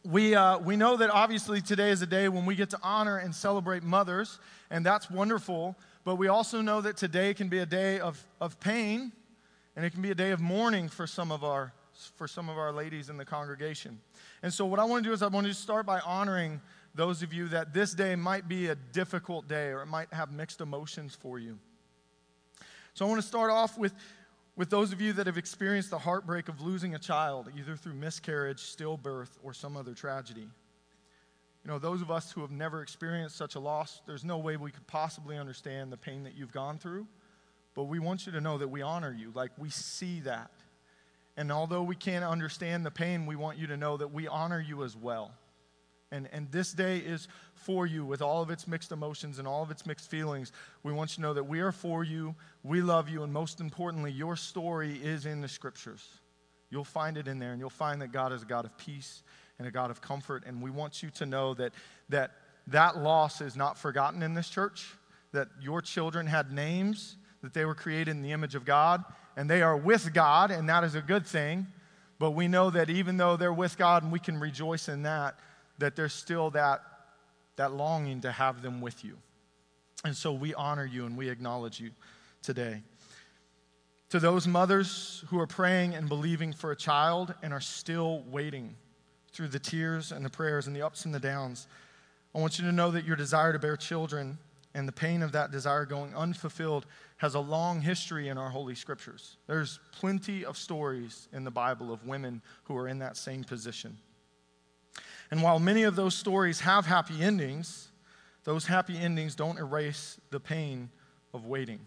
[0.05, 3.17] We, uh, we know that obviously today is a day when we get to honor
[3.17, 5.75] and celebrate mothers, and that's wonderful.
[6.03, 9.11] But we also know that today can be a day of, of pain
[9.75, 11.73] and it can be a day of mourning for some of our
[12.15, 13.99] for some of our ladies in the congregation.
[14.41, 16.61] And so what I want to do is I want to start by honoring
[16.95, 20.31] those of you that this day might be a difficult day or it might have
[20.31, 21.59] mixed emotions for you.
[22.93, 23.93] So I want to start off with
[24.55, 27.93] with those of you that have experienced the heartbreak of losing a child, either through
[27.93, 30.49] miscarriage, stillbirth, or some other tragedy.
[31.63, 34.57] You know, those of us who have never experienced such a loss, there's no way
[34.57, 37.07] we could possibly understand the pain that you've gone through.
[37.75, 39.31] But we want you to know that we honor you.
[39.33, 40.51] Like, we see that.
[41.37, 44.59] And although we can't understand the pain, we want you to know that we honor
[44.59, 45.31] you as well.
[46.11, 49.61] And, and this day is for you with all of its mixed emotions and all
[49.61, 50.51] of its mixed feelings.
[50.81, 53.61] We want you to know that we are for you, we love you, and most
[53.61, 56.05] importantly, your story is in the scriptures.
[56.71, 59.23] You'll find it in there, and you'll find that God is a God of peace
[59.59, 60.43] and a God of comfort.
[60.47, 61.73] And we want you to know that
[62.09, 62.31] that,
[62.67, 64.93] that loss is not forgotten in this church,
[65.33, 69.03] that your children had names, that they were created in the image of God,
[69.37, 71.67] and they are with God, and that is a good thing.
[72.17, 75.35] But we know that even though they're with God and we can rejoice in that,
[75.77, 76.81] that there's still that,
[77.55, 79.17] that longing to have them with you.
[80.03, 81.91] And so we honor you and we acknowledge you
[82.41, 82.81] today.
[84.09, 88.75] To those mothers who are praying and believing for a child and are still waiting,
[89.39, 91.65] through the tears and the prayers and the ups and the downs.
[92.35, 94.37] I want you to know that your desire to bear children
[94.73, 96.85] and the pain of that desire going unfulfilled
[97.15, 99.37] has a long history in our holy scriptures.
[99.47, 103.97] There's plenty of stories in the Bible of women who are in that same position.
[105.31, 107.93] And while many of those stories have happy endings,
[108.43, 110.89] those happy endings don't erase the pain
[111.33, 111.79] of waiting.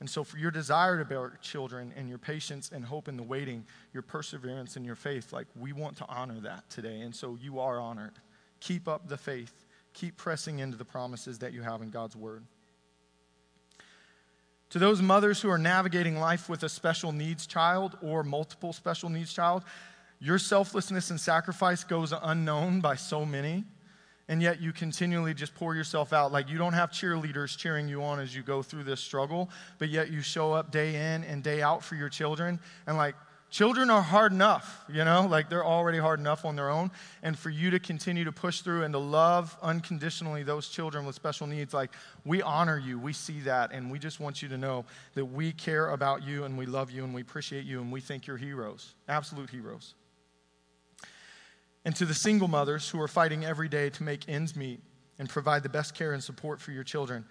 [0.00, 3.22] And so, for your desire to bear children and your patience and hope in the
[3.22, 7.00] waiting, your perseverance and your faith, like we want to honor that today.
[7.00, 8.14] And so, you are honored.
[8.60, 12.44] Keep up the faith, keep pressing into the promises that you have in God's word.
[14.70, 19.08] To those mothers who are navigating life with a special needs child or multiple special
[19.08, 19.64] needs child,
[20.20, 23.64] your selflessness and sacrifice goes unknown by so many
[24.28, 26.32] and yet you continually just pour yourself out.
[26.32, 29.48] Like you don't have cheerleaders cheering you on as you go through this struggle,
[29.78, 32.60] but yet you show up day in and day out for your children.
[32.86, 33.14] And like
[33.50, 36.90] children are hard enough, you know, like they're already hard enough on their own.
[37.22, 41.14] And for you to continue to push through and to love unconditionally those children with
[41.14, 41.92] special needs, like
[42.26, 45.52] we honor you, we see that, and we just want you to know that we
[45.52, 48.36] care about you and we love you and we appreciate you and we think you're
[48.36, 49.94] heroes, absolute heroes
[51.84, 54.80] and to the single mothers who are fighting every day to make ends meet
[55.18, 57.24] and provide the best care and support for your children.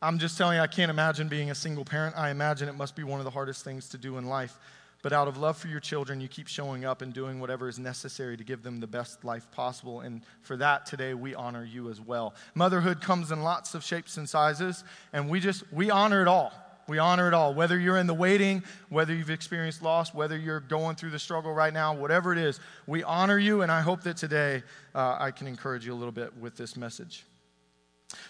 [0.00, 2.16] I'm just telling you, I can't imagine being a single parent.
[2.16, 4.58] I imagine it must be one of the hardest things to do in life.
[5.02, 7.78] But out of love for your children, you keep showing up and doing whatever is
[7.78, 10.00] necessary to give them the best life possible.
[10.00, 12.34] And for that, today, we honor you as well.
[12.54, 16.52] Motherhood comes in lots of shapes and sizes, and we just, we honor it all.
[16.92, 17.54] We honor it all.
[17.54, 21.50] Whether you're in the waiting, whether you've experienced loss, whether you're going through the struggle
[21.50, 23.62] right now, whatever it is, we honor you.
[23.62, 24.62] And I hope that today
[24.94, 27.24] uh, I can encourage you a little bit with this message.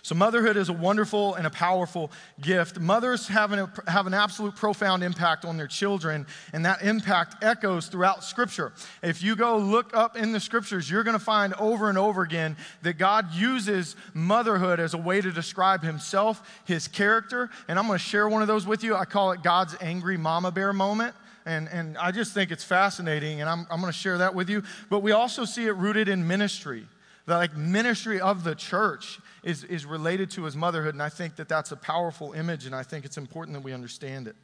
[0.03, 2.11] So, motherhood is a wonderful and a powerful
[2.41, 2.81] gift.
[2.81, 7.87] Mothers have an, have an absolute profound impact on their children, and that impact echoes
[7.87, 8.73] throughout Scripture.
[9.03, 12.23] If you go look up in the Scriptures, you're going to find over and over
[12.23, 17.51] again that God uses motherhood as a way to describe Himself, His character.
[17.69, 18.97] And I'm going to share one of those with you.
[18.97, 21.15] I call it God's angry mama bear moment.
[21.45, 24.49] And, and I just think it's fascinating, and I'm, I'm going to share that with
[24.49, 24.63] you.
[24.91, 26.87] But we also see it rooted in ministry
[27.27, 31.37] the like ministry of the church is, is related to his motherhood and i think
[31.37, 34.37] that that's a powerful image and i think it's important that we understand it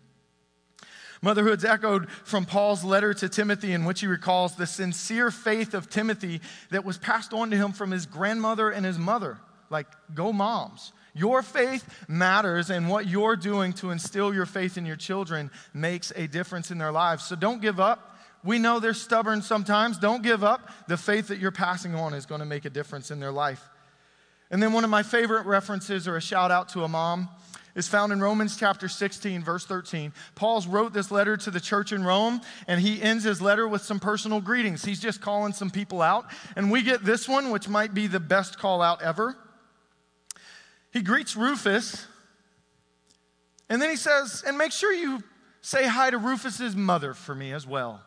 [1.22, 5.90] Motherhood's echoed from Paul's letter to Timothy, in which he recalls the sincere faith of
[5.90, 9.38] Timothy that was passed on to him from his grandmother and his mother.
[9.70, 10.92] Like, go moms.
[11.14, 16.12] Your faith matters, and what you're doing to instill your faith in your children makes
[16.14, 17.24] a difference in their lives.
[17.24, 18.07] So don't give up.
[18.44, 19.98] We know they're stubborn sometimes.
[19.98, 20.70] Don't give up.
[20.86, 23.68] The faith that you're passing on is going to make a difference in their life.
[24.50, 27.28] And then one of my favorite references or a shout out to a mom
[27.74, 30.12] is found in Romans chapter 16, verse 13.
[30.34, 33.82] Paul's wrote this letter to the church in Rome, and he ends his letter with
[33.82, 34.84] some personal greetings.
[34.84, 36.26] He's just calling some people out.
[36.56, 39.36] And we get this one, which might be the best call out ever.
[40.92, 42.06] He greets Rufus,
[43.68, 45.22] and then he says, And make sure you
[45.60, 48.02] say hi to Rufus's mother for me as well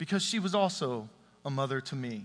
[0.00, 1.10] because she was also
[1.44, 2.24] a mother to me.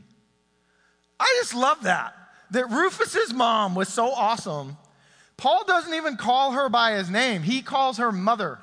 [1.20, 2.16] I just love that.
[2.52, 4.78] That Rufus's mom was so awesome.
[5.36, 8.60] Paul doesn't even call her by his name, he calls her mother.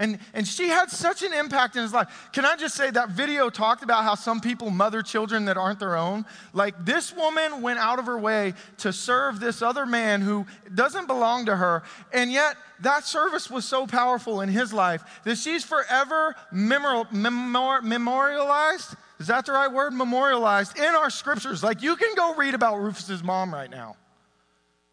[0.00, 2.30] And, and she had such an impact in his life.
[2.32, 5.78] Can I just say that video talked about how some people mother children that aren't
[5.78, 6.24] their own?
[6.54, 11.06] Like this woman went out of her way to serve this other man who doesn't
[11.06, 11.82] belong to her.
[12.14, 17.82] And yet that service was so powerful in his life that she's forever memor- memor-
[17.82, 18.96] memorialized.
[19.18, 19.92] Is that the right word?
[19.92, 21.62] Memorialized in our scriptures.
[21.62, 23.96] Like you can go read about Rufus's mom right now.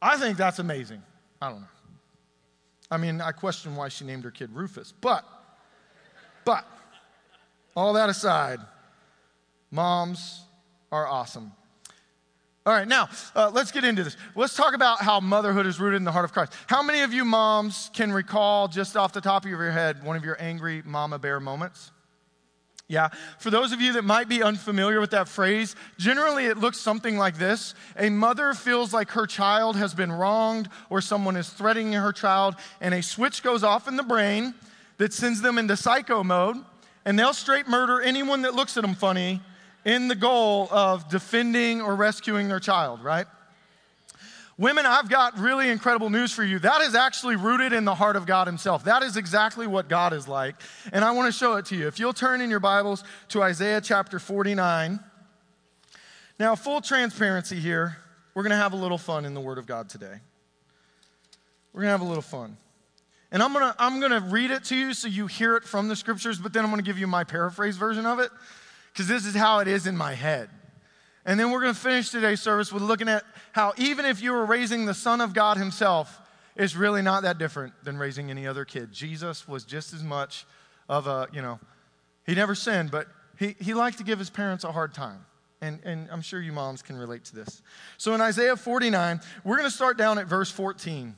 [0.01, 1.01] I think that's amazing.
[1.41, 1.67] I don't know.
[2.89, 5.25] I mean, I question why she named her kid Rufus, but,
[6.45, 6.65] but,
[7.75, 8.59] all that aside,
[9.71, 10.41] moms
[10.91, 11.51] are awesome.
[12.65, 14.17] All right, now uh, let's get into this.
[14.35, 16.53] Let's talk about how motherhood is rooted in the heart of Christ.
[16.67, 20.17] How many of you moms can recall, just off the top of your head, one
[20.17, 21.91] of your angry mama bear moments?
[22.89, 23.09] Yeah.
[23.39, 27.17] For those of you that might be unfamiliar with that phrase, generally it looks something
[27.17, 31.93] like this A mother feels like her child has been wronged or someone is threatening
[31.93, 34.53] her child, and a switch goes off in the brain
[34.97, 36.57] that sends them into psycho mode,
[37.03, 39.41] and they'll straight murder anyone that looks at them funny
[39.83, 43.27] in the goal of defending or rescuing their child, right?
[44.57, 46.57] Women, I've got really incredible news for you.
[46.59, 48.85] That is actually rooted in the heart of God Himself.
[48.85, 50.55] That is exactly what God is like.
[50.91, 51.87] And I want to show it to you.
[51.87, 54.99] If you'll turn in your Bibles to Isaiah chapter 49.
[56.39, 57.97] Now, full transparency here,
[58.33, 60.19] we're going to have a little fun in the Word of God today.
[61.71, 62.57] We're going to have a little fun.
[63.31, 65.63] And I'm going to I'm going to read it to you so you hear it
[65.63, 68.31] from the scriptures, but then I'm going to give you my paraphrase version of it
[68.91, 70.49] because this is how it is in my head.
[71.27, 74.31] And then we're going to finish today's service with looking at how even if you
[74.31, 76.21] were raising the Son of God Himself,
[76.55, 78.93] it's really not that different than raising any other kid.
[78.93, 80.45] Jesus was just as much
[80.87, 81.59] of a, you know,
[82.25, 83.07] he never sinned, but
[83.37, 85.25] he, he liked to give his parents a hard time.
[85.61, 87.61] And, and I'm sure you moms can relate to this.
[87.97, 91.13] So in Isaiah 49, we're going to start down at verse 14.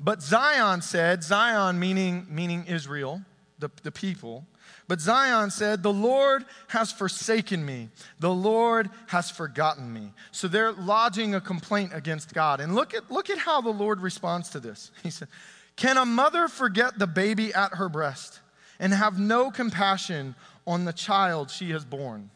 [0.00, 3.22] But Zion said, Zion meaning, meaning Israel,
[3.60, 4.46] the, the people,
[4.90, 7.90] but Zion said, The Lord has forsaken me.
[8.18, 10.12] The Lord has forgotten me.
[10.32, 12.60] So they're lodging a complaint against God.
[12.60, 14.90] And look at, look at how the Lord responds to this.
[15.04, 15.28] He said,
[15.76, 18.40] Can a mother forget the baby at her breast
[18.80, 20.34] and have no compassion
[20.66, 22.28] on the child she has born?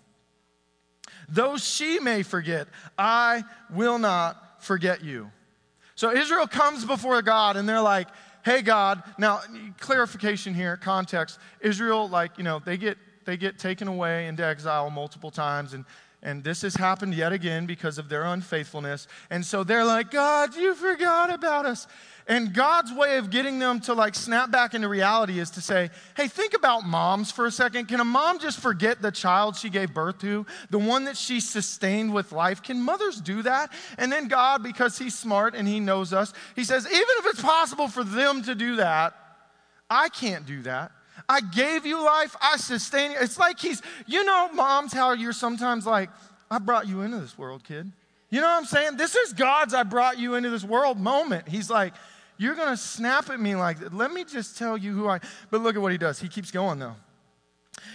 [1.28, 5.32] Though she may forget, I will not forget you.
[5.96, 8.06] So Israel comes before God and they're like,
[8.44, 9.40] hey, God, now
[9.80, 11.38] clarification here, context.
[11.60, 15.84] Israel, like, you know, they get, they get taken away into exile multiple times, and,
[16.24, 19.06] And this has happened yet again because of their unfaithfulness.
[19.28, 21.86] And so they're like, God, you forgot about us.
[22.26, 25.90] And God's way of getting them to like snap back into reality is to say,
[26.16, 27.88] hey, think about moms for a second.
[27.88, 31.40] Can a mom just forget the child she gave birth to, the one that she
[31.40, 32.62] sustained with life?
[32.62, 33.70] Can mothers do that?
[33.98, 37.42] And then God, because He's smart and He knows us, He says, even if it's
[37.42, 39.14] possible for them to do that,
[39.90, 40.92] I can't do that.
[41.28, 43.18] I gave you life, I sustain you.
[43.20, 46.10] It's like He's, you know, moms, how you're sometimes like,
[46.50, 47.90] I brought you into this world, kid.
[48.30, 48.96] You know what I'm saying?
[48.96, 51.48] This is God's I brought you into this world moment.
[51.48, 51.94] He's like,
[52.36, 53.92] you're going to snap at me like.
[53.92, 55.20] Let me just tell you who I.
[55.50, 56.20] But look at what he does.
[56.20, 56.96] He keeps going, though.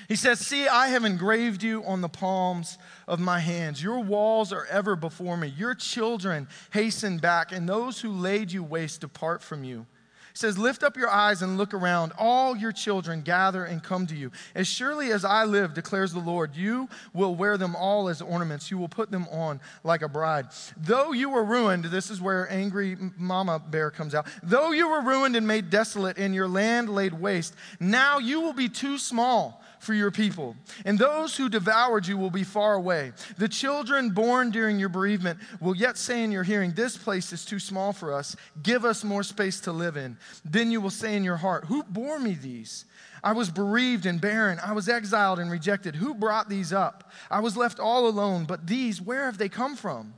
[0.08, 3.84] He says, See, I have engraved you on the palms of my hands.
[3.84, 5.48] Your walls are ever before me.
[5.48, 9.86] Your children hasten back, and those who laid you waste depart from you.
[10.34, 12.14] Says, Lift up your eyes and look around.
[12.18, 14.32] All your children gather and come to you.
[14.56, 18.72] As surely as I live, declares the Lord, you will wear them all as ornaments.
[18.72, 20.48] You will put them on like a bride.
[20.78, 24.28] Though you were ruined, this is where angry mama bear comes out.
[24.44, 28.54] Though you were ruined and made desolate, and your land laid waste, now you will
[28.54, 30.56] be too small for your people,
[30.86, 33.14] and those who devoured you will be far away.
[33.38, 37.46] The children born during your bereavement will yet say in your hearing, This place is
[37.46, 38.36] too small for us.
[38.62, 40.18] Give us more space to live in.
[40.46, 42.86] Then you will say in your heart, Who bore me these?
[43.24, 44.60] I was bereaved and barren.
[44.64, 45.96] I was exiled and rejected.
[45.96, 47.12] Who brought these up?
[47.30, 50.14] I was left all alone, but these, where have they come from?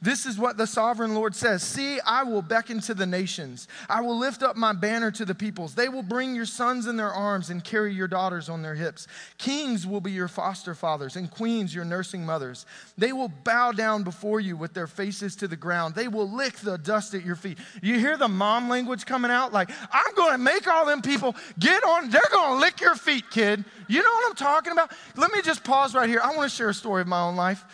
[0.00, 3.68] This is what the sovereign Lord says See, I will beckon to the nations.
[3.88, 5.74] I will lift up my banner to the peoples.
[5.74, 9.06] They will bring your sons in their arms and carry your daughters on their hips.
[9.38, 12.66] Kings will be your foster fathers, and queens your nursing mothers.
[12.96, 15.94] They will bow down before you with their faces to the ground.
[15.94, 17.58] They will lick the dust at your feet.
[17.82, 19.52] You hear the mom language coming out?
[19.52, 22.94] Like, I'm going to make all them people get on, they're going to lick your
[22.94, 23.64] feet, kid.
[23.88, 24.92] You know what I'm talking about?
[25.16, 26.20] Let me just pause right here.
[26.22, 27.64] I want to share a story of my own life.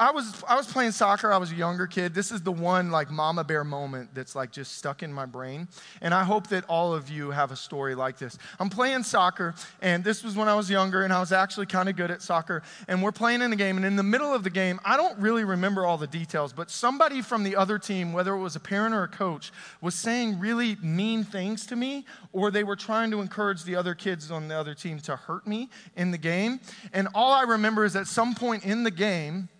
[0.00, 1.30] I was I was playing soccer.
[1.30, 2.14] I was a younger kid.
[2.14, 5.68] This is the one like mama bear moment that's like just stuck in my brain.
[6.00, 8.38] And I hope that all of you have a story like this.
[8.58, 11.86] I'm playing soccer, and this was when I was younger, and I was actually kind
[11.86, 12.62] of good at soccer.
[12.88, 15.18] And we're playing in a game, and in the middle of the game, I don't
[15.18, 18.60] really remember all the details, but somebody from the other team, whether it was a
[18.60, 23.10] parent or a coach, was saying really mean things to me, or they were trying
[23.10, 26.58] to encourage the other kids on the other team to hurt me in the game.
[26.94, 29.50] And all I remember is at some point in the game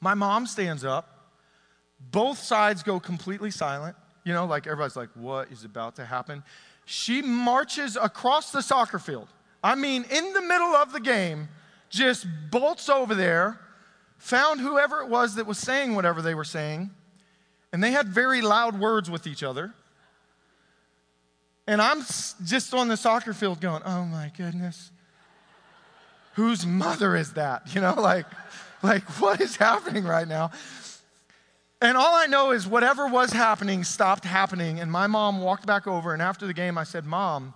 [0.00, 1.16] my mom stands up.
[2.00, 3.96] Both sides go completely silent.
[4.24, 6.42] You know, like everybody's like, what is about to happen?
[6.86, 9.28] She marches across the soccer field.
[9.62, 11.48] I mean, in the middle of the game,
[11.90, 13.60] just bolts over there,
[14.18, 16.90] found whoever it was that was saying whatever they were saying,
[17.72, 19.74] and they had very loud words with each other.
[21.66, 22.00] And I'm
[22.44, 24.90] just on the soccer field going, oh my goodness,
[26.34, 27.74] whose mother is that?
[27.74, 28.26] You know, like.
[28.82, 30.52] Like, what is happening right now?
[31.82, 34.80] And all I know is whatever was happening stopped happening.
[34.80, 37.54] And my mom walked back over, and after the game, I said, Mom,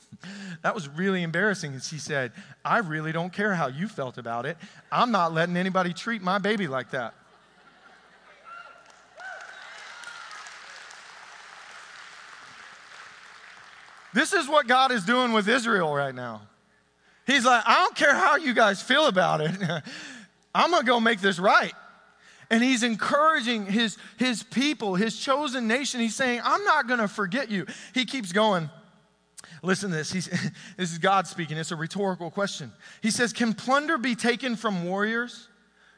[0.62, 1.72] that was really embarrassing.
[1.72, 2.32] And she said,
[2.64, 4.56] I really don't care how you felt about it.
[4.90, 7.14] I'm not letting anybody treat my baby like that.
[14.14, 16.42] This is what God is doing with Israel right now.
[17.26, 19.52] He's like, I don't care how you guys feel about it.
[20.58, 21.72] I'm to go make this right.
[22.50, 26.00] And he's encouraging his, his people, his chosen nation.
[26.00, 27.66] He's saying, I'm not to forget you.
[27.94, 28.68] He keeps going.
[29.62, 30.10] Listen to this.
[30.10, 30.26] He's,
[30.76, 31.56] this is God speaking.
[31.56, 32.72] It's a rhetorical question.
[33.02, 35.48] He says, Can plunder be taken from warriors?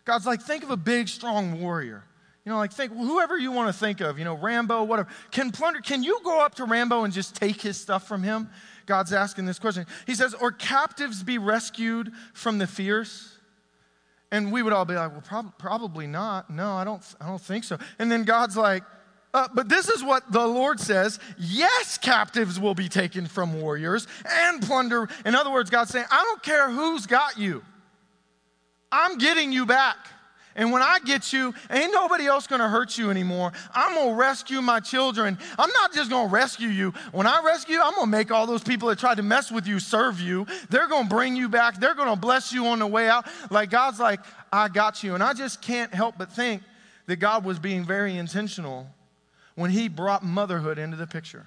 [0.04, 2.04] God's like, think of a big, strong warrior.
[2.44, 5.08] You know, like think whoever you want to think of, you know, Rambo, whatever.
[5.30, 8.50] Can plunder, can you go up to Rambo and just take his stuff from him?
[8.86, 9.86] God's asking this question.
[10.06, 13.38] He says, Or captives be rescued from the fierce?
[14.33, 16.51] And we would all be like, well, prob- probably not.
[16.51, 17.78] No, I don't, I don't think so.
[17.99, 18.85] And then God's like,
[19.33, 24.07] uh, but this is what the Lord says yes, captives will be taken from warriors
[24.28, 25.09] and plunder.
[25.24, 27.62] In other words, God's saying, I don't care who's got you,
[28.91, 29.97] I'm getting you back.
[30.57, 33.53] And when I get you, ain't nobody else gonna hurt you anymore.
[33.72, 35.38] I'm gonna rescue my children.
[35.59, 36.90] I'm not just gonna rescue you.
[37.12, 39.66] When I rescue you, I'm gonna make all those people that tried to mess with
[39.66, 40.46] you serve you.
[40.68, 41.78] They're gonna bring you back.
[41.78, 43.26] They're gonna bless you on the way out.
[43.51, 44.20] Like God's like,
[44.53, 45.14] I got you.
[45.14, 46.62] And I just can't help but think
[47.07, 48.88] that God was being very intentional
[49.55, 51.46] when He brought motherhood into the picture.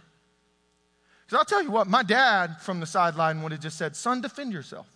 [1.26, 4.22] Because I'll tell you what, my dad from the sideline would have just said, Son,
[4.22, 4.88] defend yourself.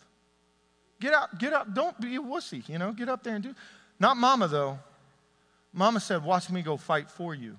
[1.00, 1.74] Get out, get up.
[1.74, 3.56] Don't be a wussy, you know, get up there and do.
[4.00, 4.80] Not mama, though.
[5.74, 7.58] Mama said, Watch me go fight for you.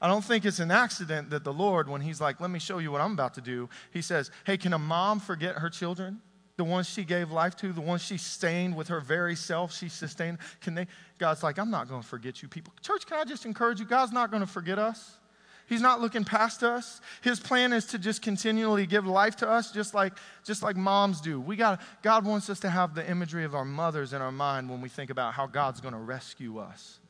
[0.00, 2.78] I don't think it's an accident that the Lord, when He's like, Let me show
[2.78, 6.20] you what I'm about to do, He says, Hey, can a mom forget her children?
[6.56, 9.88] The ones she gave life to, the ones she stained with her very self, she
[9.88, 10.38] sustained.
[10.60, 10.86] Can they?
[11.18, 12.72] God's like, I'm not going to forget you people.
[12.80, 13.86] Church, can I just encourage you?
[13.86, 15.18] God's not going to forget us.
[15.66, 17.00] He's not looking past us.
[17.22, 20.12] His plan is to just continually give life to us, just like,
[20.44, 21.40] just like moms do.
[21.40, 24.68] We got, God wants us to have the imagery of our mothers in our mind
[24.68, 27.00] when we think about how God's going to rescue us.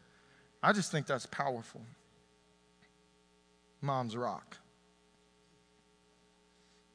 [0.62, 1.82] I just think that's powerful.
[3.80, 4.56] Moms rock.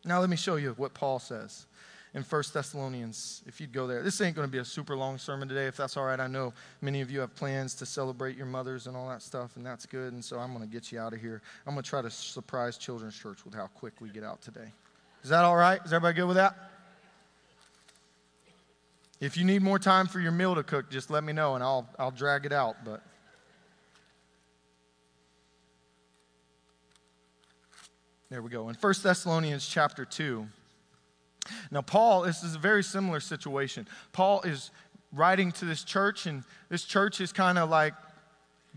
[0.05, 1.67] Now, let me show you what Paul says
[2.15, 4.01] in 1 Thessalonians, if you'd go there.
[4.01, 6.19] This ain't going to be a super long sermon today, if that's all right.
[6.19, 9.55] I know many of you have plans to celebrate your mothers and all that stuff,
[9.57, 10.13] and that's good.
[10.13, 11.41] And so I'm going to get you out of here.
[11.67, 14.73] I'm going to try to surprise Children's Church with how quick we get out today.
[15.23, 15.79] Is that all right?
[15.85, 16.55] Is everybody good with that?
[19.19, 21.63] If you need more time for your meal to cook, just let me know and
[21.63, 22.77] I'll, I'll drag it out.
[22.85, 23.03] But
[28.29, 28.69] there we go.
[28.69, 30.47] In 1 Thessalonians chapter 2,
[31.71, 33.87] now, Paul, this is a very similar situation.
[34.11, 34.71] Paul is
[35.11, 37.93] writing to this church, and this church is kind of like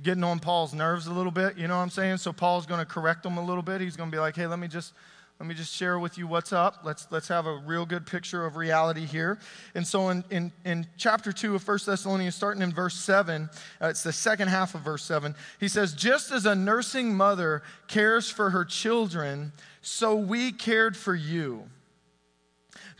[0.02, 2.16] getting on Paul's nerves a little bit, you know what I'm saying?
[2.16, 3.80] So Paul's going to correct them a little bit.
[3.80, 4.94] He's going to be like, hey, let me just
[5.42, 6.82] let me just share with you what's up.
[6.84, 9.40] Let's, let's have a real good picture of reality here.
[9.74, 13.50] And so, in, in, in chapter 2 of 1 Thessalonians, starting in verse 7,
[13.80, 17.64] uh, it's the second half of verse 7, he says, Just as a nursing mother
[17.88, 19.50] cares for her children,
[19.80, 21.64] so we cared for you.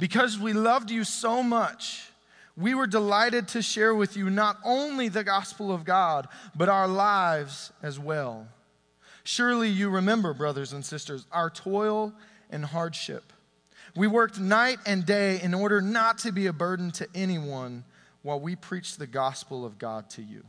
[0.03, 2.11] Because we loved you so much,
[2.57, 6.27] we were delighted to share with you not only the gospel of God,
[6.57, 8.49] but our lives as well.
[9.23, 12.13] Surely you remember, brothers and sisters, our toil
[12.51, 13.33] and hardship.
[13.95, 17.85] We worked night and day in order not to be a burden to anyone
[18.23, 20.43] while we preached the gospel of God to you.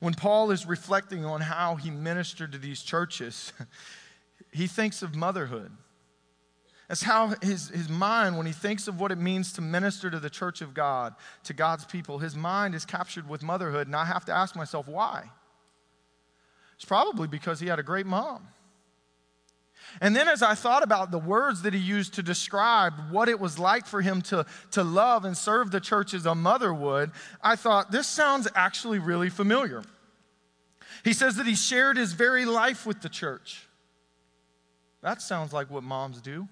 [0.00, 3.52] When Paul is reflecting on how he ministered to these churches,
[4.50, 5.70] he thinks of motherhood.
[6.88, 10.20] That's how his, his mind, when he thinks of what it means to minister to
[10.20, 11.14] the church of God,
[11.44, 13.86] to God's people, his mind is captured with motherhood.
[13.86, 15.30] And I have to ask myself, why?
[16.74, 18.48] It's probably because he had a great mom.
[20.00, 23.38] And then, as I thought about the words that he used to describe what it
[23.38, 27.12] was like for him to, to love and serve the church as a mother would,
[27.42, 29.84] I thought, this sounds actually really familiar.
[31.04, 33.68] He says that he shared his very life with the church.
[35.02, 36.48] That sounds like what moms do.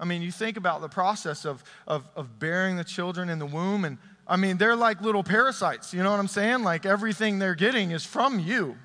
[0.00, 3.46] I mean, you think about the process of, of, of bearing the children in the
[3.46, 5.92] womb, and I mean, they're like little parasites.
[5.92, 6.62] You know what I'm saying?
[6.62, 8.76] Like everything they're getting is from you.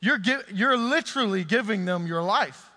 [0.00, 2.70] You're, gi- you're literally giving them your life.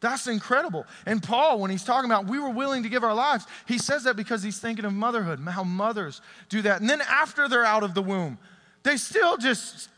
[0.00, 0.84] That's incredible.
[1.06, 4.04] And Paul, when he's talking about we were willing to give our lives, he says
[4.04, 6.80] that because he's thinking of motherhood, how mothers do that.
[6.80, 8.38] And then after they're out of the womb,
[8.82, 9.88] they still just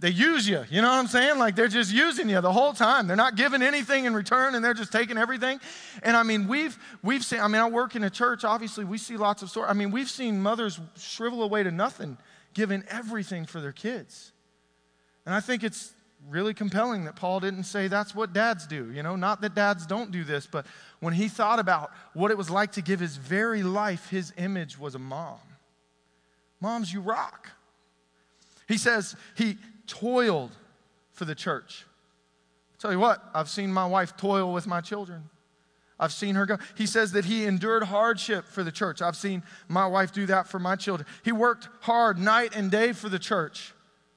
[0.00, 0.64] they use you.
[0.70, 1.38] You know what I'm saying?
[1.38, 3.06] Like they're just using you the whole time.
[3.06, 5.60] They're not giving anything in return and they're just taking everything.
[6.02, 8.96] And I mean, we've we've seen, I mean, I work in a church, obviously, we
[8.96, 9.70] see lots of stories.
[9.70, 12.16] I mean, we've seen mothers shrivel away to nothing,
[12.54, 14.32] giving everything for their kids.
[15.26, 15.92] And I think it's
[16.28, 18.90] really compelling that Paul didn't say that's what dads do.
[18.92, 20.64] You know, not that dads don't do this, but
[21.00, 24.78] when he thought about what it was like to give his very life, his image
[24.78, 25.38] was a mom.
[26.58, 27.50] Moms, you rock.
[28.66, 29.58] He says he
[29.90, 30.52] toiled
[31.12, 31.84] for the church.
[32.78, 35.28] Tell you what, I've seen my wife toil with my children.
[35.98, 36.56] I've seen her go.
[36.76, 39.02] He says that he endured hardship for the church.
[39.02, 41.06] I've seen my wife do that for my children.
[41.22, 43.74] He worked hard night and day for the church.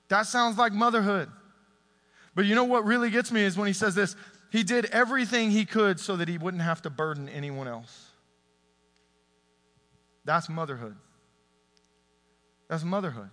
[0.08, 1.30] That sounds like motherhood.
[2.36, 4.16] But you know what really gets me is when he says this
[4.50, 8.06] he did everything he could so that he wouldn't have to burden anyone else.
[10.24, 10.96] That's motherhood.
[12.70, 13.30] That's motherhood.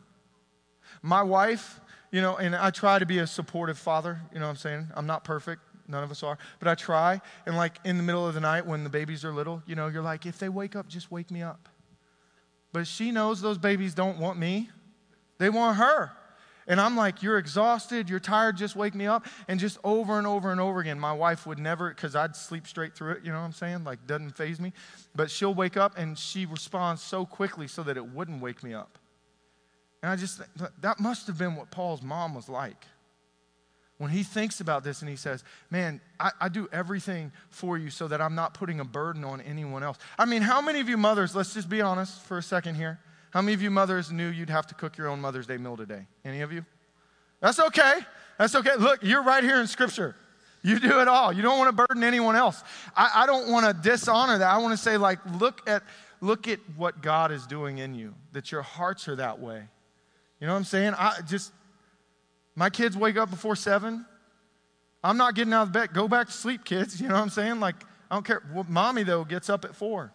[1.03, 1.81] My wife,
[2.11, 4.89] you know, and I try to be a supportive father, you know what I'm saying?
[4.95, 5.63] I'm not perfect.
[5.89, 6.39] None of us are.
[6.59, 7.21] But I try.
[7.47, 9.89] And like in the middle of the night when the babies are little, you know,
[9.89, 11.69] you're like, if they wake up, just wake me up.
[12.73, 14.71] But she knows those babies don't want me,
[15.39, 16.13] they want her.
[16.67, 19.27] And I'm like, you're exhausted, you're tired, just wake me up.
[19.49, 22.65] And just over and over and over again, my wife would never, because I'd sleep
[22.69, 23.83] straight through it, you know what I'm saying?
[23.83, 24.73] Like, doesn't faze me.
[25.13, 28.73] But she'll wake up and she responds so quickly so that it wouldn't wake me
[28.73, 29.00] up.
[30.03, 30.51] And I just think
[30.81, 32.87] that must have been what Paul's mom was like.
[33.99, 37.91] When he thinks about this and he says, Man, I, I, do everything for you
[37.91, 39.99] so that I'm not putting a burden on anyone else.
[40.19, 42.99] I mean, how many of you mothers, let's just be honest for a second here,
[43.31, 45.77] how many of you mothers knew you'd have to cook your own Mother's Day meal
[45.77, 46.07] today?
[46.25, 46.65] Any of you?
[47.41, 48.01] That's okay.
[48.39, 48.77] That's okay.
[48.79, 50.17] Look, you're right here in Scripture.
[50.63, 51.33] You do it all.
[51.33, 52.63] You don't want to burden anyone else.
[52.97, 54.51] I, I don't want to dishonor that.
[54.51, 55.83] I want to say, like, look at,
[56.21, 59.65] look at what God is doing in you, that your hearts are that way.
[60.41, 60.95] You know what I'm saying?
[60.95, 61.53] I just,
[62.55, 64.07] my kids wake up before seven.
[65.05, 65.93] I'm not getting out of bed.
[65.93, 67.01] Go back to sleep, kids.
[67.01, 67.61] You know what I'm saying?
[67.61, 67.77] Like,
[68.11, 68.43] I don't care.
[68.53, 70.13] Well, mommy, though, gets up at four.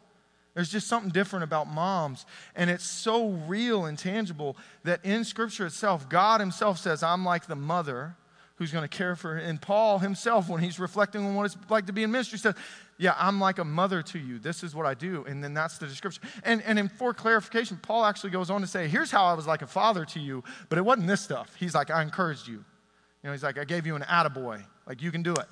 [0.53, 2.25] There's just something different about moms.
[2.55, 7.45] And it's so real and tangible that in Scripture itself, God Himself says, I'm like
[7.47, 8.15] the mother
[8.55, 9.37] who's going to care for her.
[9.37, 12.55] And Paul himself, when he's reflecting on what it's like to be in ministry, says,
[12.97, 14.39] Yeah, I'm like a mother to you.
[14.39, 15.25] This is what I do.
[15.27, 16.23] And then that's the description.
[16.43, 19.45] And, and in, for clarification, Paul actually goes on to say, Here's how I was
[19.45, 21.55] like a father to you, but it wasn't this stuff.
[21.59, 22.55] He's like, I encouraged you.
[22.55, 24.63] You know, he's like, I gave you an attaboy.
[24.87, 25.47] Like, you can do it.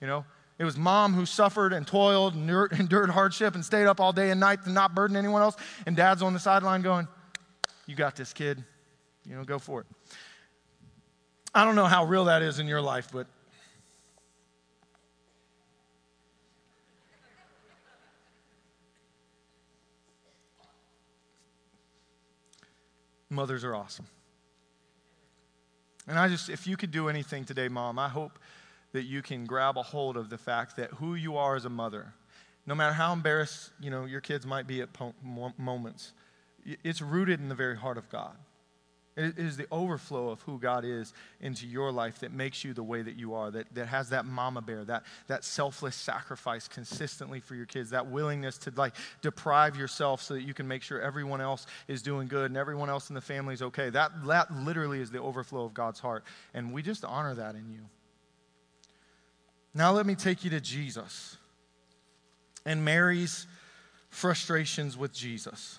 [0.00, 0.24] You know,
[0.58, 2.48] it was mom who suffered and toiled and
[2.78, 5.56] endured hardship and stayed up all day and night to not burden anyone else.
[5.86, 7.08] And dad's on the sideline going,
[7.86, 8.62] You got this, kid.
[9.28, 9.86] You know, go for it.
[11.56, 13.26] I don't know how real that is in your life, but
[23.30, 24.06] mothers are awesome.
[26.06, 28.38] And I just, if you could do anything today, mom, I hope
[28.92, 31.70] that you can grab a hold of the fact that who you are as a
[31.70, 32.12] mother,
[32.66, 34.90] no matter how embarrassed, you know, your kids might be at
[35.56, 36.12] moments,
[36.84, 38.36] it's rooted in the very heart of God.
[39.16, 42.82] It is the overflow of who God is into your life that makes you the
[42.82, 47.40] way that you are, that, that has that mama bear, that, that selfless sacrifice consistently
[47.40, 51.00] for your kids, that willingness to like deprive yourself so that you can make sure
[51.00, 53.88] everyone else is doing good and everyone else in the family is okay.
[53.88, 56.22] That, that literally is the overflow of God's heart.
[56.52, 57.80] And we just honor that in you.
[59.72, 61.38] Now, let me take you to Jesus
[62.66, 63.46] and Mary's
[64.10, 65.78] frustrations with Jesus.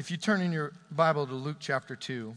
[0.00, 2.34] If you turn in your Bible to Luke chapter 2,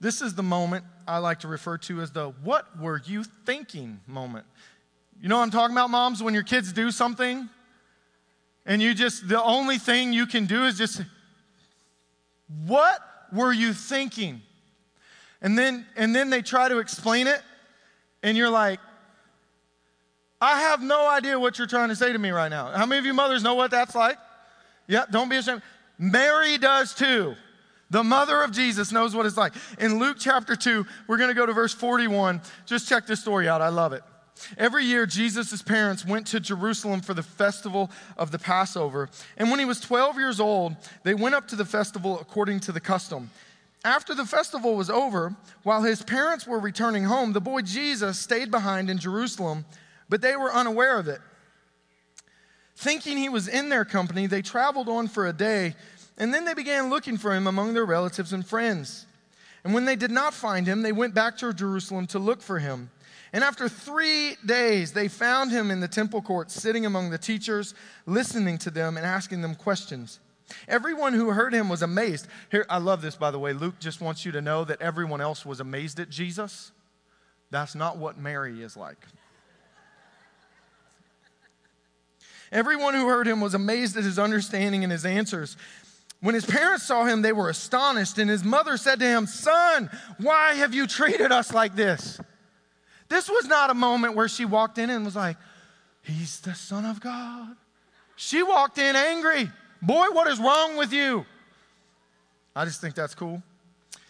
[0.00, 4.00] this is the moment I like to refer to as the what were you thinking
[4.04, 4.44] moment.
[5.20, 6.24] You know what I'm talking about, moms?
[6.24, 7.48] When your kids do something
[8.66, 11.02] and you just, the only thing you can do is just,
[12.66, 12.98] what
[13.32, 14.42] were you thinking?
[15.40, 17.40] And then, and then they try to explain it,
[18.24, 18.80] and you're like,
[20.40, 22.72] I have no idea what you're trying to say to me right now.
[22.72, 24.18] How many of you mothers know what that's like?
[24.92, 25.62] Yeah, don't be ashamed.
[25.98, 27.34] Mary does too.
[27.88, 29.54] The mother of Jesus knows what it's like.
[29.78, 32.42] In Luke chapter 2, we're going to go to verse 41.
[32.66, 33.62] Just check this story out.
[33.62, 34.02] I love it.
[34.58, 39.08] Every year, Jesus' parents went to Jerusalem for the festival of the Passover.
[39.38, 42.72] And when he was 12 years old, they went up to the festival according to
[42.72, 43.30] the custom.
[43.86, 48.50] After the festival was over, while his parents were returning home, the boy Jesus stayed
[48.50, 49.64] behind in Jerusalem
[50.12, 51.22] but they were unaware of it.
[52.82, 55.76] Thinking he was in their company, they traveled on for a day,
[56.18, 59.06] and then they began looking for him among their relatives and friends.
[59.62, 62.58] And when they did not find him, they went back to Jerusalem to look for
[62.58, 62.90] him.
[63.32, 67.72] And after three days, they found him in the temple courts, sitting among the teachers,
[68.04, 70.18] listening to them and asking them questions.
[70.66, 72.26] Everyone who heard him was amazed.
[72.50, 73.52] Here, I love this, by the way.
[73.52, 76.72] Luke just wants you to know that everyone else was amazed at Jesus.
[77.52, 79.06] That's not what Mary is like.
[82.52, 85.56] Everyone who heard him was amazed at his understanding and his answers.
[86.20, 89.90] When his parents saw him, they were astonished, and his mother said to him, Son,
[90.18, 92.20] why have you treated us like this?
[93.08, 95.36] This was not a moment where she walked in and was like,
[96.02, 97.56] He's the Son of God.
[98.16, 99.50] She walked in angry.
[99.80, 101.24] Boy, what is wrong with you?
[102.54, 103.42] I just think that's cool.
[103.94, 104.00] It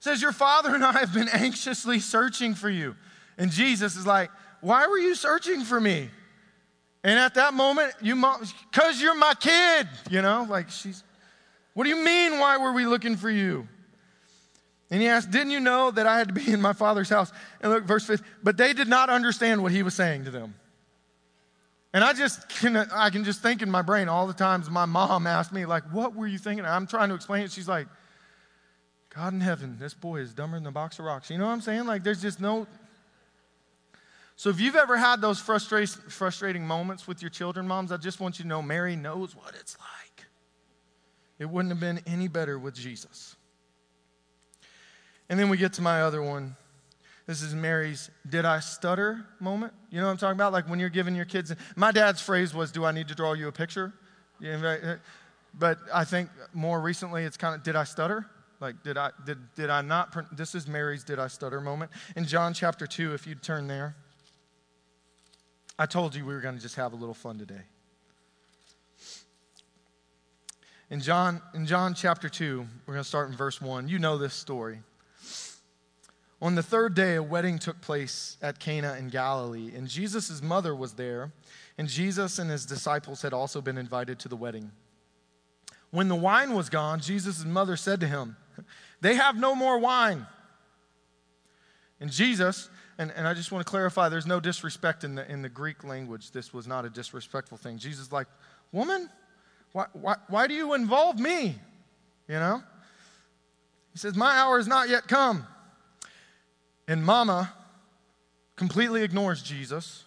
[0.00, 2.96] says, Your father and I have been anxiously searching for you.
[3.38, 6.10] And Jesus is like, Why were you searching for me?
[7.04, 11.04] And at that moment, you mom, because you're my kid, you know, like she's,
[11.74, 13.68] what do you mean, why were we looking for you?
[14.90, 17.30] And he asked, Didn't you know that I had to be in my father's house?
[17.60, 20.54] And look, verse 5, but they did not understand what he was saying to them.
[21.92, 24.84] And I just can, I can just think in my brain all the times my
[24.84, 26.64] mom asked me, like, what were you thinking?
[26.64, 27.52] I'm trying to explain it.
[27.52, 27.86] She's like,
[29.14, 31.30] God in heaven, this boy is dumber than a box of rocks.
[31.30, 31.86] You know what I'm saying?
[31.86, 32.66] Like, there's just no,
[34.36, 38.38] so if you've ever had those frustrating moments with your children, moms, I just want
[38.38, 40.26] you to know Mary knows what it's like.
[41.38, 43.36] It wouldn't have been any better with Jesus.
[45.28, 46.56] And then we get to my other one.
[47.26, 49.72] This is Mary's did I stutter moment.
[49.90, 50.52] You know what I'm talking about?
[50.52, 51.54] Like when you're giving your kids.
[51.74, 53.94] My dad's phrase was, Do I need to draw you a picture?
[55.56, 58.26] But I think more recently it's kind of, Did I stutter?
[58.60, 60.36] Like, did I, did, did I not?
[60.36, 61.90] This is Mary's did I stutter moment.
[62.16, 63.96] In John chapter 2, if you'd turn there.
[65.78, 67.62] I told you we were going to just have a little fun today.
[70.90, 73.88] In John, in John chapter 2, we're going to start in verse 1.
[73.88, 74.80] You know this story.
[76.40, 80.76] On the third day, a wedding took place at Cana in Galilee, and Jesus' mother
[80.76, 81.32] was there,
[81.78, 84.70] and Jesus and his disciples had also been invited to the wedding.
[85.90, 88.36] When the wine was gone, Jesus' mother said to him,
[89.00, 90.26] They have no more wine.
[91.98, 92.68] And Jesus,
[92.98, 95.82] and, and I just want to clarify there's no disrespect in the, in the Greek
[95.84, 96.30] language.
[96.30, 97.78] This was not a disrespectful thing.
[97.78, 98.28] Jesus, like,
[98.72, 99.08] woman,
[99.72, 101.56] why, why, why do you involve me?
[102.28, 102.62] You know?
[103.92, 105.46] He says, My hour has not yet come.
[106.86, 107.52] And mama
[108.56, 110.04] completely ignores Jesus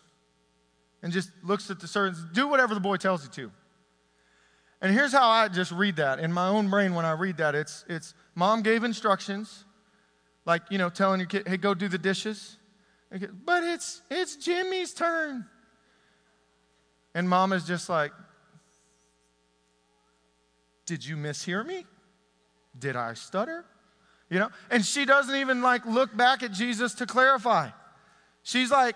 [1.02, 3.52] and just looks at the servants, do whatever the boy tells you to.
[4.82, 7.56] And here's how I just read that in my own brain when I read that
[7.56, 9.66] it's, it's mom gave instructions,
[10.46, 12.58] like, you know, telling your kid, hey, go do the dishes.
[13.10, 15.46] But it's, it's Jimmy's turn.
[17.16, 18.12] And mom is just like,
[20.86, 21.86] did you mishear me?
[22.78, 23.66] Did I stutter?
[24.30, 24.50] You know?
[24.70, 27.70] And she doesn't even like look back at Jesus to clarify.
[28.44, 28.96] She's like,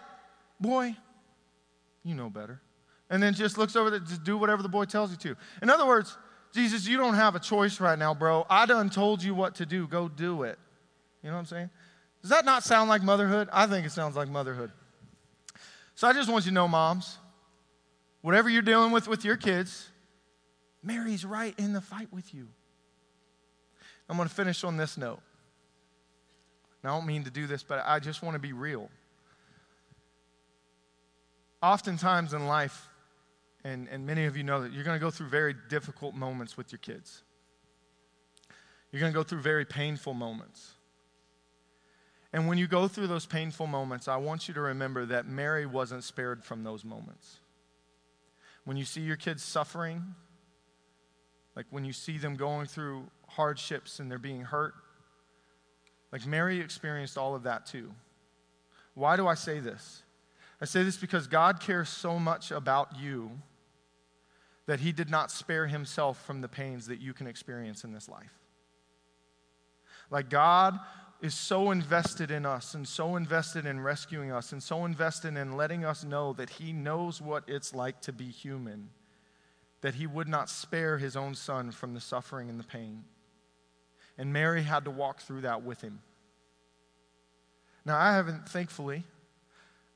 [0.60, 0.96] boy,
[2.04, 2.62] you know better.
[3.10, 5.36] And then just looks over there, just do whatever the boy tells you to.
[5.62, 6.18] In other words,
[6.54, 8.46] Jesus, you don't have a choice right now, bro.
[8.50, 9.88] I done told you what to do.
[9.88, 10.60] Go do it.
[11.24, 11.70] You know what I'm saying?
[12.22, 13.49] Does that not sound like motherhood?
[13.52, 14.72] I think it sounds like motherhood.
[15.95, 17.18] So I just want you to know, moms,
[18.22, 19.89] whatever you're dealing with with your kids,
[20.84, 22.48] Mary's right in the fight with you.
[24.10, 25.22] I'm going to finish on this note.
[26.84, 28.89] I don't mean to do this, but I just want to be real.
[31.61, 32.89] Oftentimes in life,
[33.64, 36.57] and, and many of you know that you're going to go through very difficult moments
[36.57, 37.23] with your kids.
[38.91, 40.73] You're going to go through very painful moments.
[42.34, 45.66] And when you go through those painful moments, I want you to remember that Mary
[45.66, 47.40] wasn't spared from those moments.
[48.64, 50.16] When you see your kids suffering,
[51.56, 54.74] like when you see them going through hardships and they're being hurt,
[56.12, 57.91] like Mary experienced all of that too.
[58.94, 60.03] Why do I say this?
[60.62, 63.32] I say this because God cares so much about you
[64.68, 68.08] that he did not spare himself from the pains that you can experience in this
[68.08, 68.38] life.
[70.10, 70.80] Like God
[71.22, 75.56] is so invested in us and so invested in rescuing us and so invested in
[75.56, 78.89] letting us know that he knows what it's like to be human
[79.81, 83.03] that he would not spare his own son from the suffering and the pain.
[84.18, 86.02] And Mary had to walk through that with him.
[87.84, 89.03] Now, I haven't, thankfully,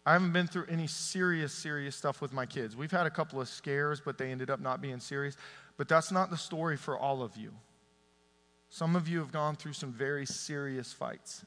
[0.05, 2.75] I haven't been through any serious, serious stuff with my kids.
[2.75, 5.37] We've had a couple of scares, but they ended up not being serious.
[5.77, 7.51] But that's not the story for all of you.
[8.69, 11.45] Some of you have gone through some very serious fights.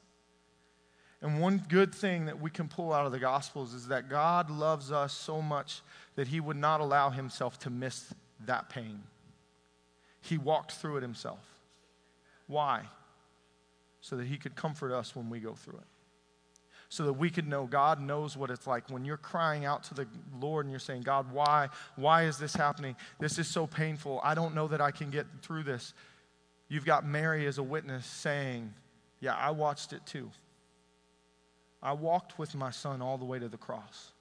[1.21, 4.49] And one good thing that we can pull out of the Gospels is that God
[4.49, 5.81] loves us so much
[6.15, 8.13] that He would not allow Himself to miss
[8.45, 9.03] that pain.
[10.21, 11.45] He walked through it Himself.
[12.47, 12.83] Why?
[13.99, 15.87] So that He could comfort us when we go through it.
[16.87, 19.93] So that we could know God knows what it's like when you're crying out to
[19.93, 20.07] the
[20.39, 21.67] Lord and you're saying, God, why?
[21.97, 22.95] Why is this happening?
[23.19, 24.21] This is so painful.
[24.23, 25.93] I don't know that I can get through this.
[26.69, 28.73] You've got Mary as a witness saying,
[29.19, 30.31] Yeah, I watched it too.
[31.81, 34.11] I walked with my son all the way to the cross.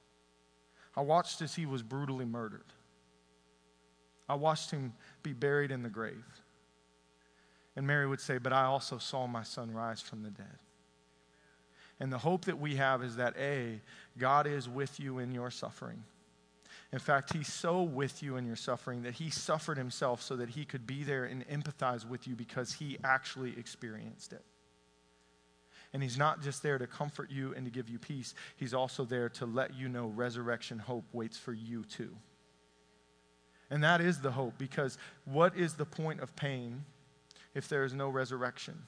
[0.97, 2.65] I watched as he was brutally murdered.
[4.29, 6.25] I watched him be buried in the grave.
[7.77, 10.59] And Mary would say, But I also saw my son rise from the dead.
[12.01, 13.81] And the hope that we have is that A,
[14.19, 16.03] God is with you in your suffering.
[16.93, 20.51] In fact, He's so with you in your suffering that He suffered Himself so that
[20.51, 24.45] He could be there and empathize with you because He actually experienced it.
[25.93, 29.05] And He's not just there to comfort you and to give you peace, He's also
[29.05, 32.17] there to let you know resurrection hope waits for you too.
[33.71, 34.97] And that is the hope because
[35.27, 36.85] what is the point of pain
[37.55, 38.85] if there is no resurrection?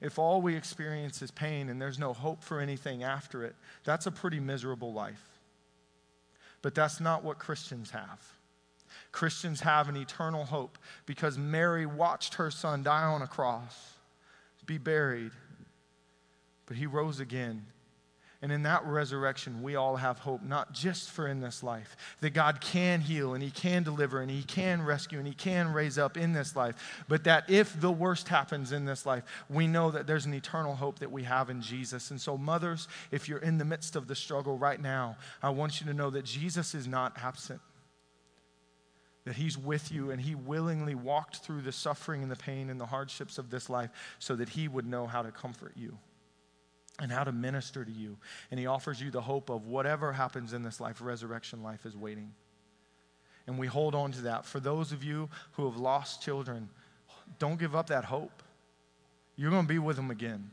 [0.00, 4.06] If all we experience is pain and there's no hope for anything after it, that's
[4.06, 5.37] a pretty miserable life.
[6.62, 8.32] But that's not what Christians have.
[9.12, 13.94] Christians have an eternal hope because Mary watched her son die on a cross,
[14.66, 15.32] be buried,
[16.66, 17.66] but he rose again
[18.40, 22.30] and in that resurrection, we all have hope, not just for in this life, that
[22.30, 25.98] God can heal and He can deliver and He can rescue and He can raise
[25.98, 29.90] up in this life, but that if the worst happens in this life, we know
[29.90, 32.12] that there's an eternal hope that we have in Jesus.
[32.12, 35.80] And so, mothers, if you're in the midst of the struggle right now, I want
[35.80, 37.60] you to know that Jesus is not absent.
[39.24, 42.80] That he's with you and he willingly walked through the suffering and the pain and
[42.80, 43.90] the hardships of this life
[44.20, 45.98] so that he would know how to comfort you
[46.98, 48.16] and how to minister to you.
[48.50, 51.96] And he offers you the hope of whatever happens in this life, resurrection life is
[51.96, 52.32] waiting.
[53.46, 54.44] And we hold on to that.
[54.44, 56.68] For those of you who have lost children,
[57.38, 58.42] don't give up that hope.
[59.36, 60.50] You're going to be with them again.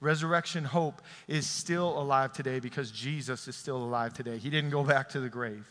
[0.00, 4.38] Resurrection hope is still alive today because Jesus is still alive today.
[4.38, 5.66] He didn't go back to the grave.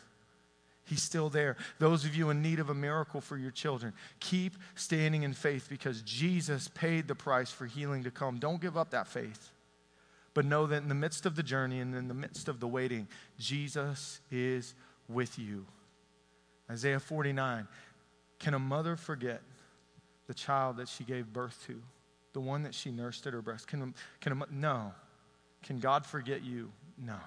[0.85, 1.55] He's still there.
[1.79, 5.67] Those of you in need of a miracle for your children, keep standing in faith
[5.69, 8.37] because Jesus paid the price for healing to come.
[8.37, 9.51] Don't give up that faith.
[10.33, 12.67] But know that in the midst of the journey and in the midst of the
[12.67, 13.07] waiting,
[13.37, 14.73] Jesus is
[15.07, 15.65] with you.
[16.69, 17.67] Isaiah 49
[18.39, 19.41] Can a mother forget
[20.27, 21.81] the child that she gave birth to,
[22.33, 23.67] the one that she nursed at her breast?
[23.67, 24.91] Can, can a, no.
[25.61, 26.71] Can God forget you?
[26.97, 27.17] No.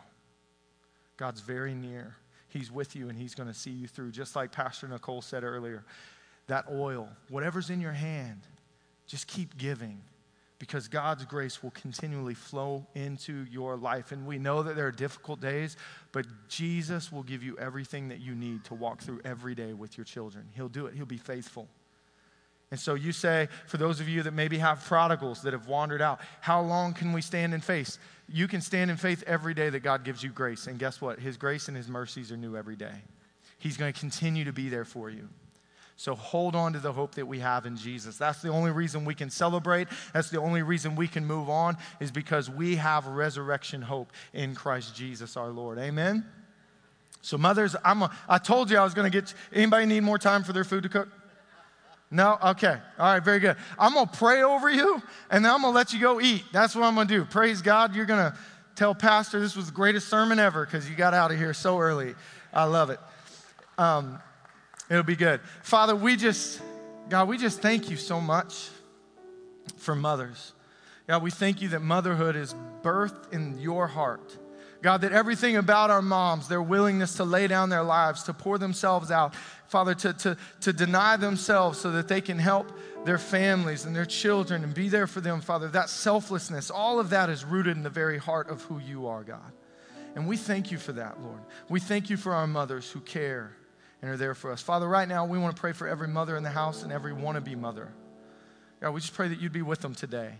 [1.17, 2.17] God's very near.
[2.49, 4.11] He's with you and He's going to see you through.
[4.11, 5.85] Just like Pastor Nicole said earlier,
[6.49, 8.41] that oil, whatever's in your hand,
[9.07, 10.01] just keep giving
[10.59, 14.13] because God's grace will continually flow into your life.
[14.13, 15.77] And we know that there are difficult days,
[16.13, 19.99] but Jesus will give you everything that you need to walk through every day with
[19.99, 20.47] your children.
[20.55, 21.69] He'll do it, He'll be faithful.
[22.71, 26.03] And so you say, for those of you that maybe have prodigals that have wandered
[26.03, 27.99] out, how long can we stand in faith?
[28.29, 30.67] You can stand in faith every day that God gives you grace.
[30.67, 31.21] And guess what?
[31.21, 33.03] His grace and His mercies are new every day.
[33.59, 35.29] He's going to continue to be there for you.
[35.99, 38.19] So hold on to the hope that we have in Jesus.
[38.19, 39.89] That's the only reason we can celebrate.
[40.13, 44.55] That's the only reason we can move on, is because we have resurrection hope in
[44.55, 45.79] Christ Jesus our Lord.
[45.79, 46.27] Amen?
[47.23, 49.33] So, mothers, I'm a, I told you I was going to get.
[49.53, 51.09] Anybody need more time for their food to cook?
[52.11, 52.39] No?
[52.45, 52.77] Okay.
[52.99, 53.57] All right, very good.
[53.79, 56.45] I'm going to pray over you, and then I'm going to let you go eat.
[56.53, 57.25] That's what I'm going to do.
[57.25, 57.97] Praise God.
[57.97, 58.39] You're going to
[58.77, 61.81] tell Pastor this was the greatest sermon ever because you got out of here so
[61.81, 62.15] early.
[62.53, 63.01] I love it.
[63.79, 64.21] Um,
[64.89, 65.41] It'll be good.
[65.63, 66.61] Father, we just,
[67.09, 68.69] God, we just thank you so much
[69.77, 70.53] for mothers.
[71.09, 74.37] God, we thank you that motherhood is birthed in your heart.
[74.83, 78.59] God, that everything about our moms, their willingness to lay down their lives, to pour
[78.59, 79.35] themselves out,
[79.67, 82.71] Father, to, to, to deny themselves so that they can help
[83.05, 87.11] their families and their children and be there for them, Father, that selflessness, all of
[87.11, 89.53] that is rooted in the very heart of who you are, God.
[90.15, 91.41] And we thank you for that, Lord.
[91.69, 93.56] We thank you for our mothers who care
[94.03, 94.63] and are there for us.
[94.63, 97.13] Father, right now we want to pray for every mother in the house and every
[97.13, 97.89] wannabe mother.
[98.81, 100.33] God, we just pray that you'd be with them today.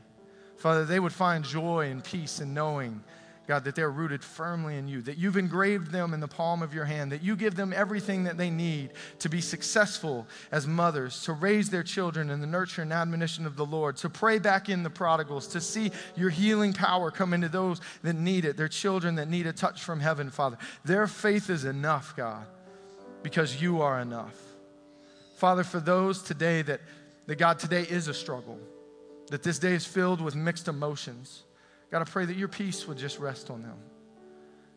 [0.59, 3.03] Father, they would find joy and peace in knowing,
[3.47, 6.75] God, that they're rooted firmly in you, that you've engraved them in the palm of
[6.75, 11.23] your hand, that you give them everything that they need to be successful as mothers,
[11.25, 14.69] to raise their children in the nurture and admonition of the Lord, to pray back
[14.69, 18.69] in the prodigals, to see your healing power come into those that need it, their
[18.69, 20.59] children that need a touch from heaven, Father.
[20.85, 22.47] Their faith is enough, God
[23.27, 24.41] because you are enough.
[25.35, 26.81] Father, for those today that,
[27.27, 28.57] that God, today is a struggle,
[29.33, 31.43] that this day is filled with mixed emotions,
[31.91, 33.79] God, I pray that your peace would just rest on them.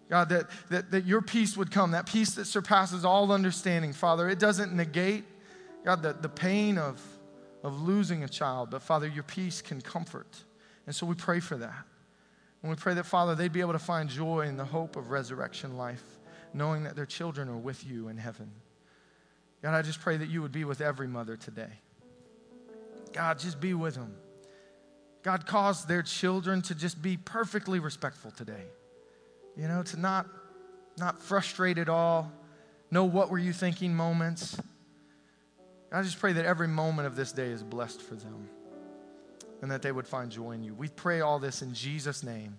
[0.10, 4.28] God, that, that, that your peace would come, that peace that surpasses all understanding, Father.
[4.28, 5.26] It doesn't negate,
[5.86, 7.00] God, the, the pain of,
[7.64, 10.44] of losing a child, but Father, your peace can comfort.
[10.88, 11.86] And so we pray for that.
[12.64, 15.12] And we pray that, Father, they'd be able to find joy in the hope of
[15.12, 16.19] resurrection life
[16.54, 18.52] knowing that their children are with you in heaven.
[19.62, 21.72] God, I just pray that you would be with every mother today.
[23.14, 24.16] God, just be with them.
[25.24, 28.64] God, cause their children to just be perfectly respectful today.
[29.58, 30.28] You know, to not,
[30.98, 32.32] not frustrate at all,
[32.90, 34.58] know what were you thinking moments.
[35.92, 38.48] I just pray that every moment of this day is blessed for them
[39.62, 40.74] and that they would find joy in you.
[40.74, 42.58] We pray all this in Jesus' name.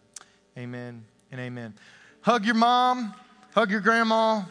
[0.58, 1.74] Amen and amen.
[2.20, 3.14] Hug your mom.
[3.54, 4.42] Hug your grandma.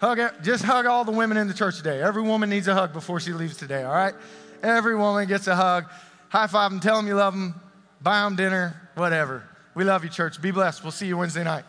[0.00, 0.20] Hug.
[0.42, 2.00] Just hug all the women in the church today.
[2.00, 4.14] Every woman needs a hug before she leaves today, all right?
[4.62, 5.86] Every woman gets a hug.
[6.28, 7.54] High five them, tell them you love them,
[8.00, 9.42] buy them dinner, whatever.
[9.74, 10.40] We love you, church.
[10.40, 10.82] Be blessed.
[10.82, 11.64] We'll see you Wednesday night.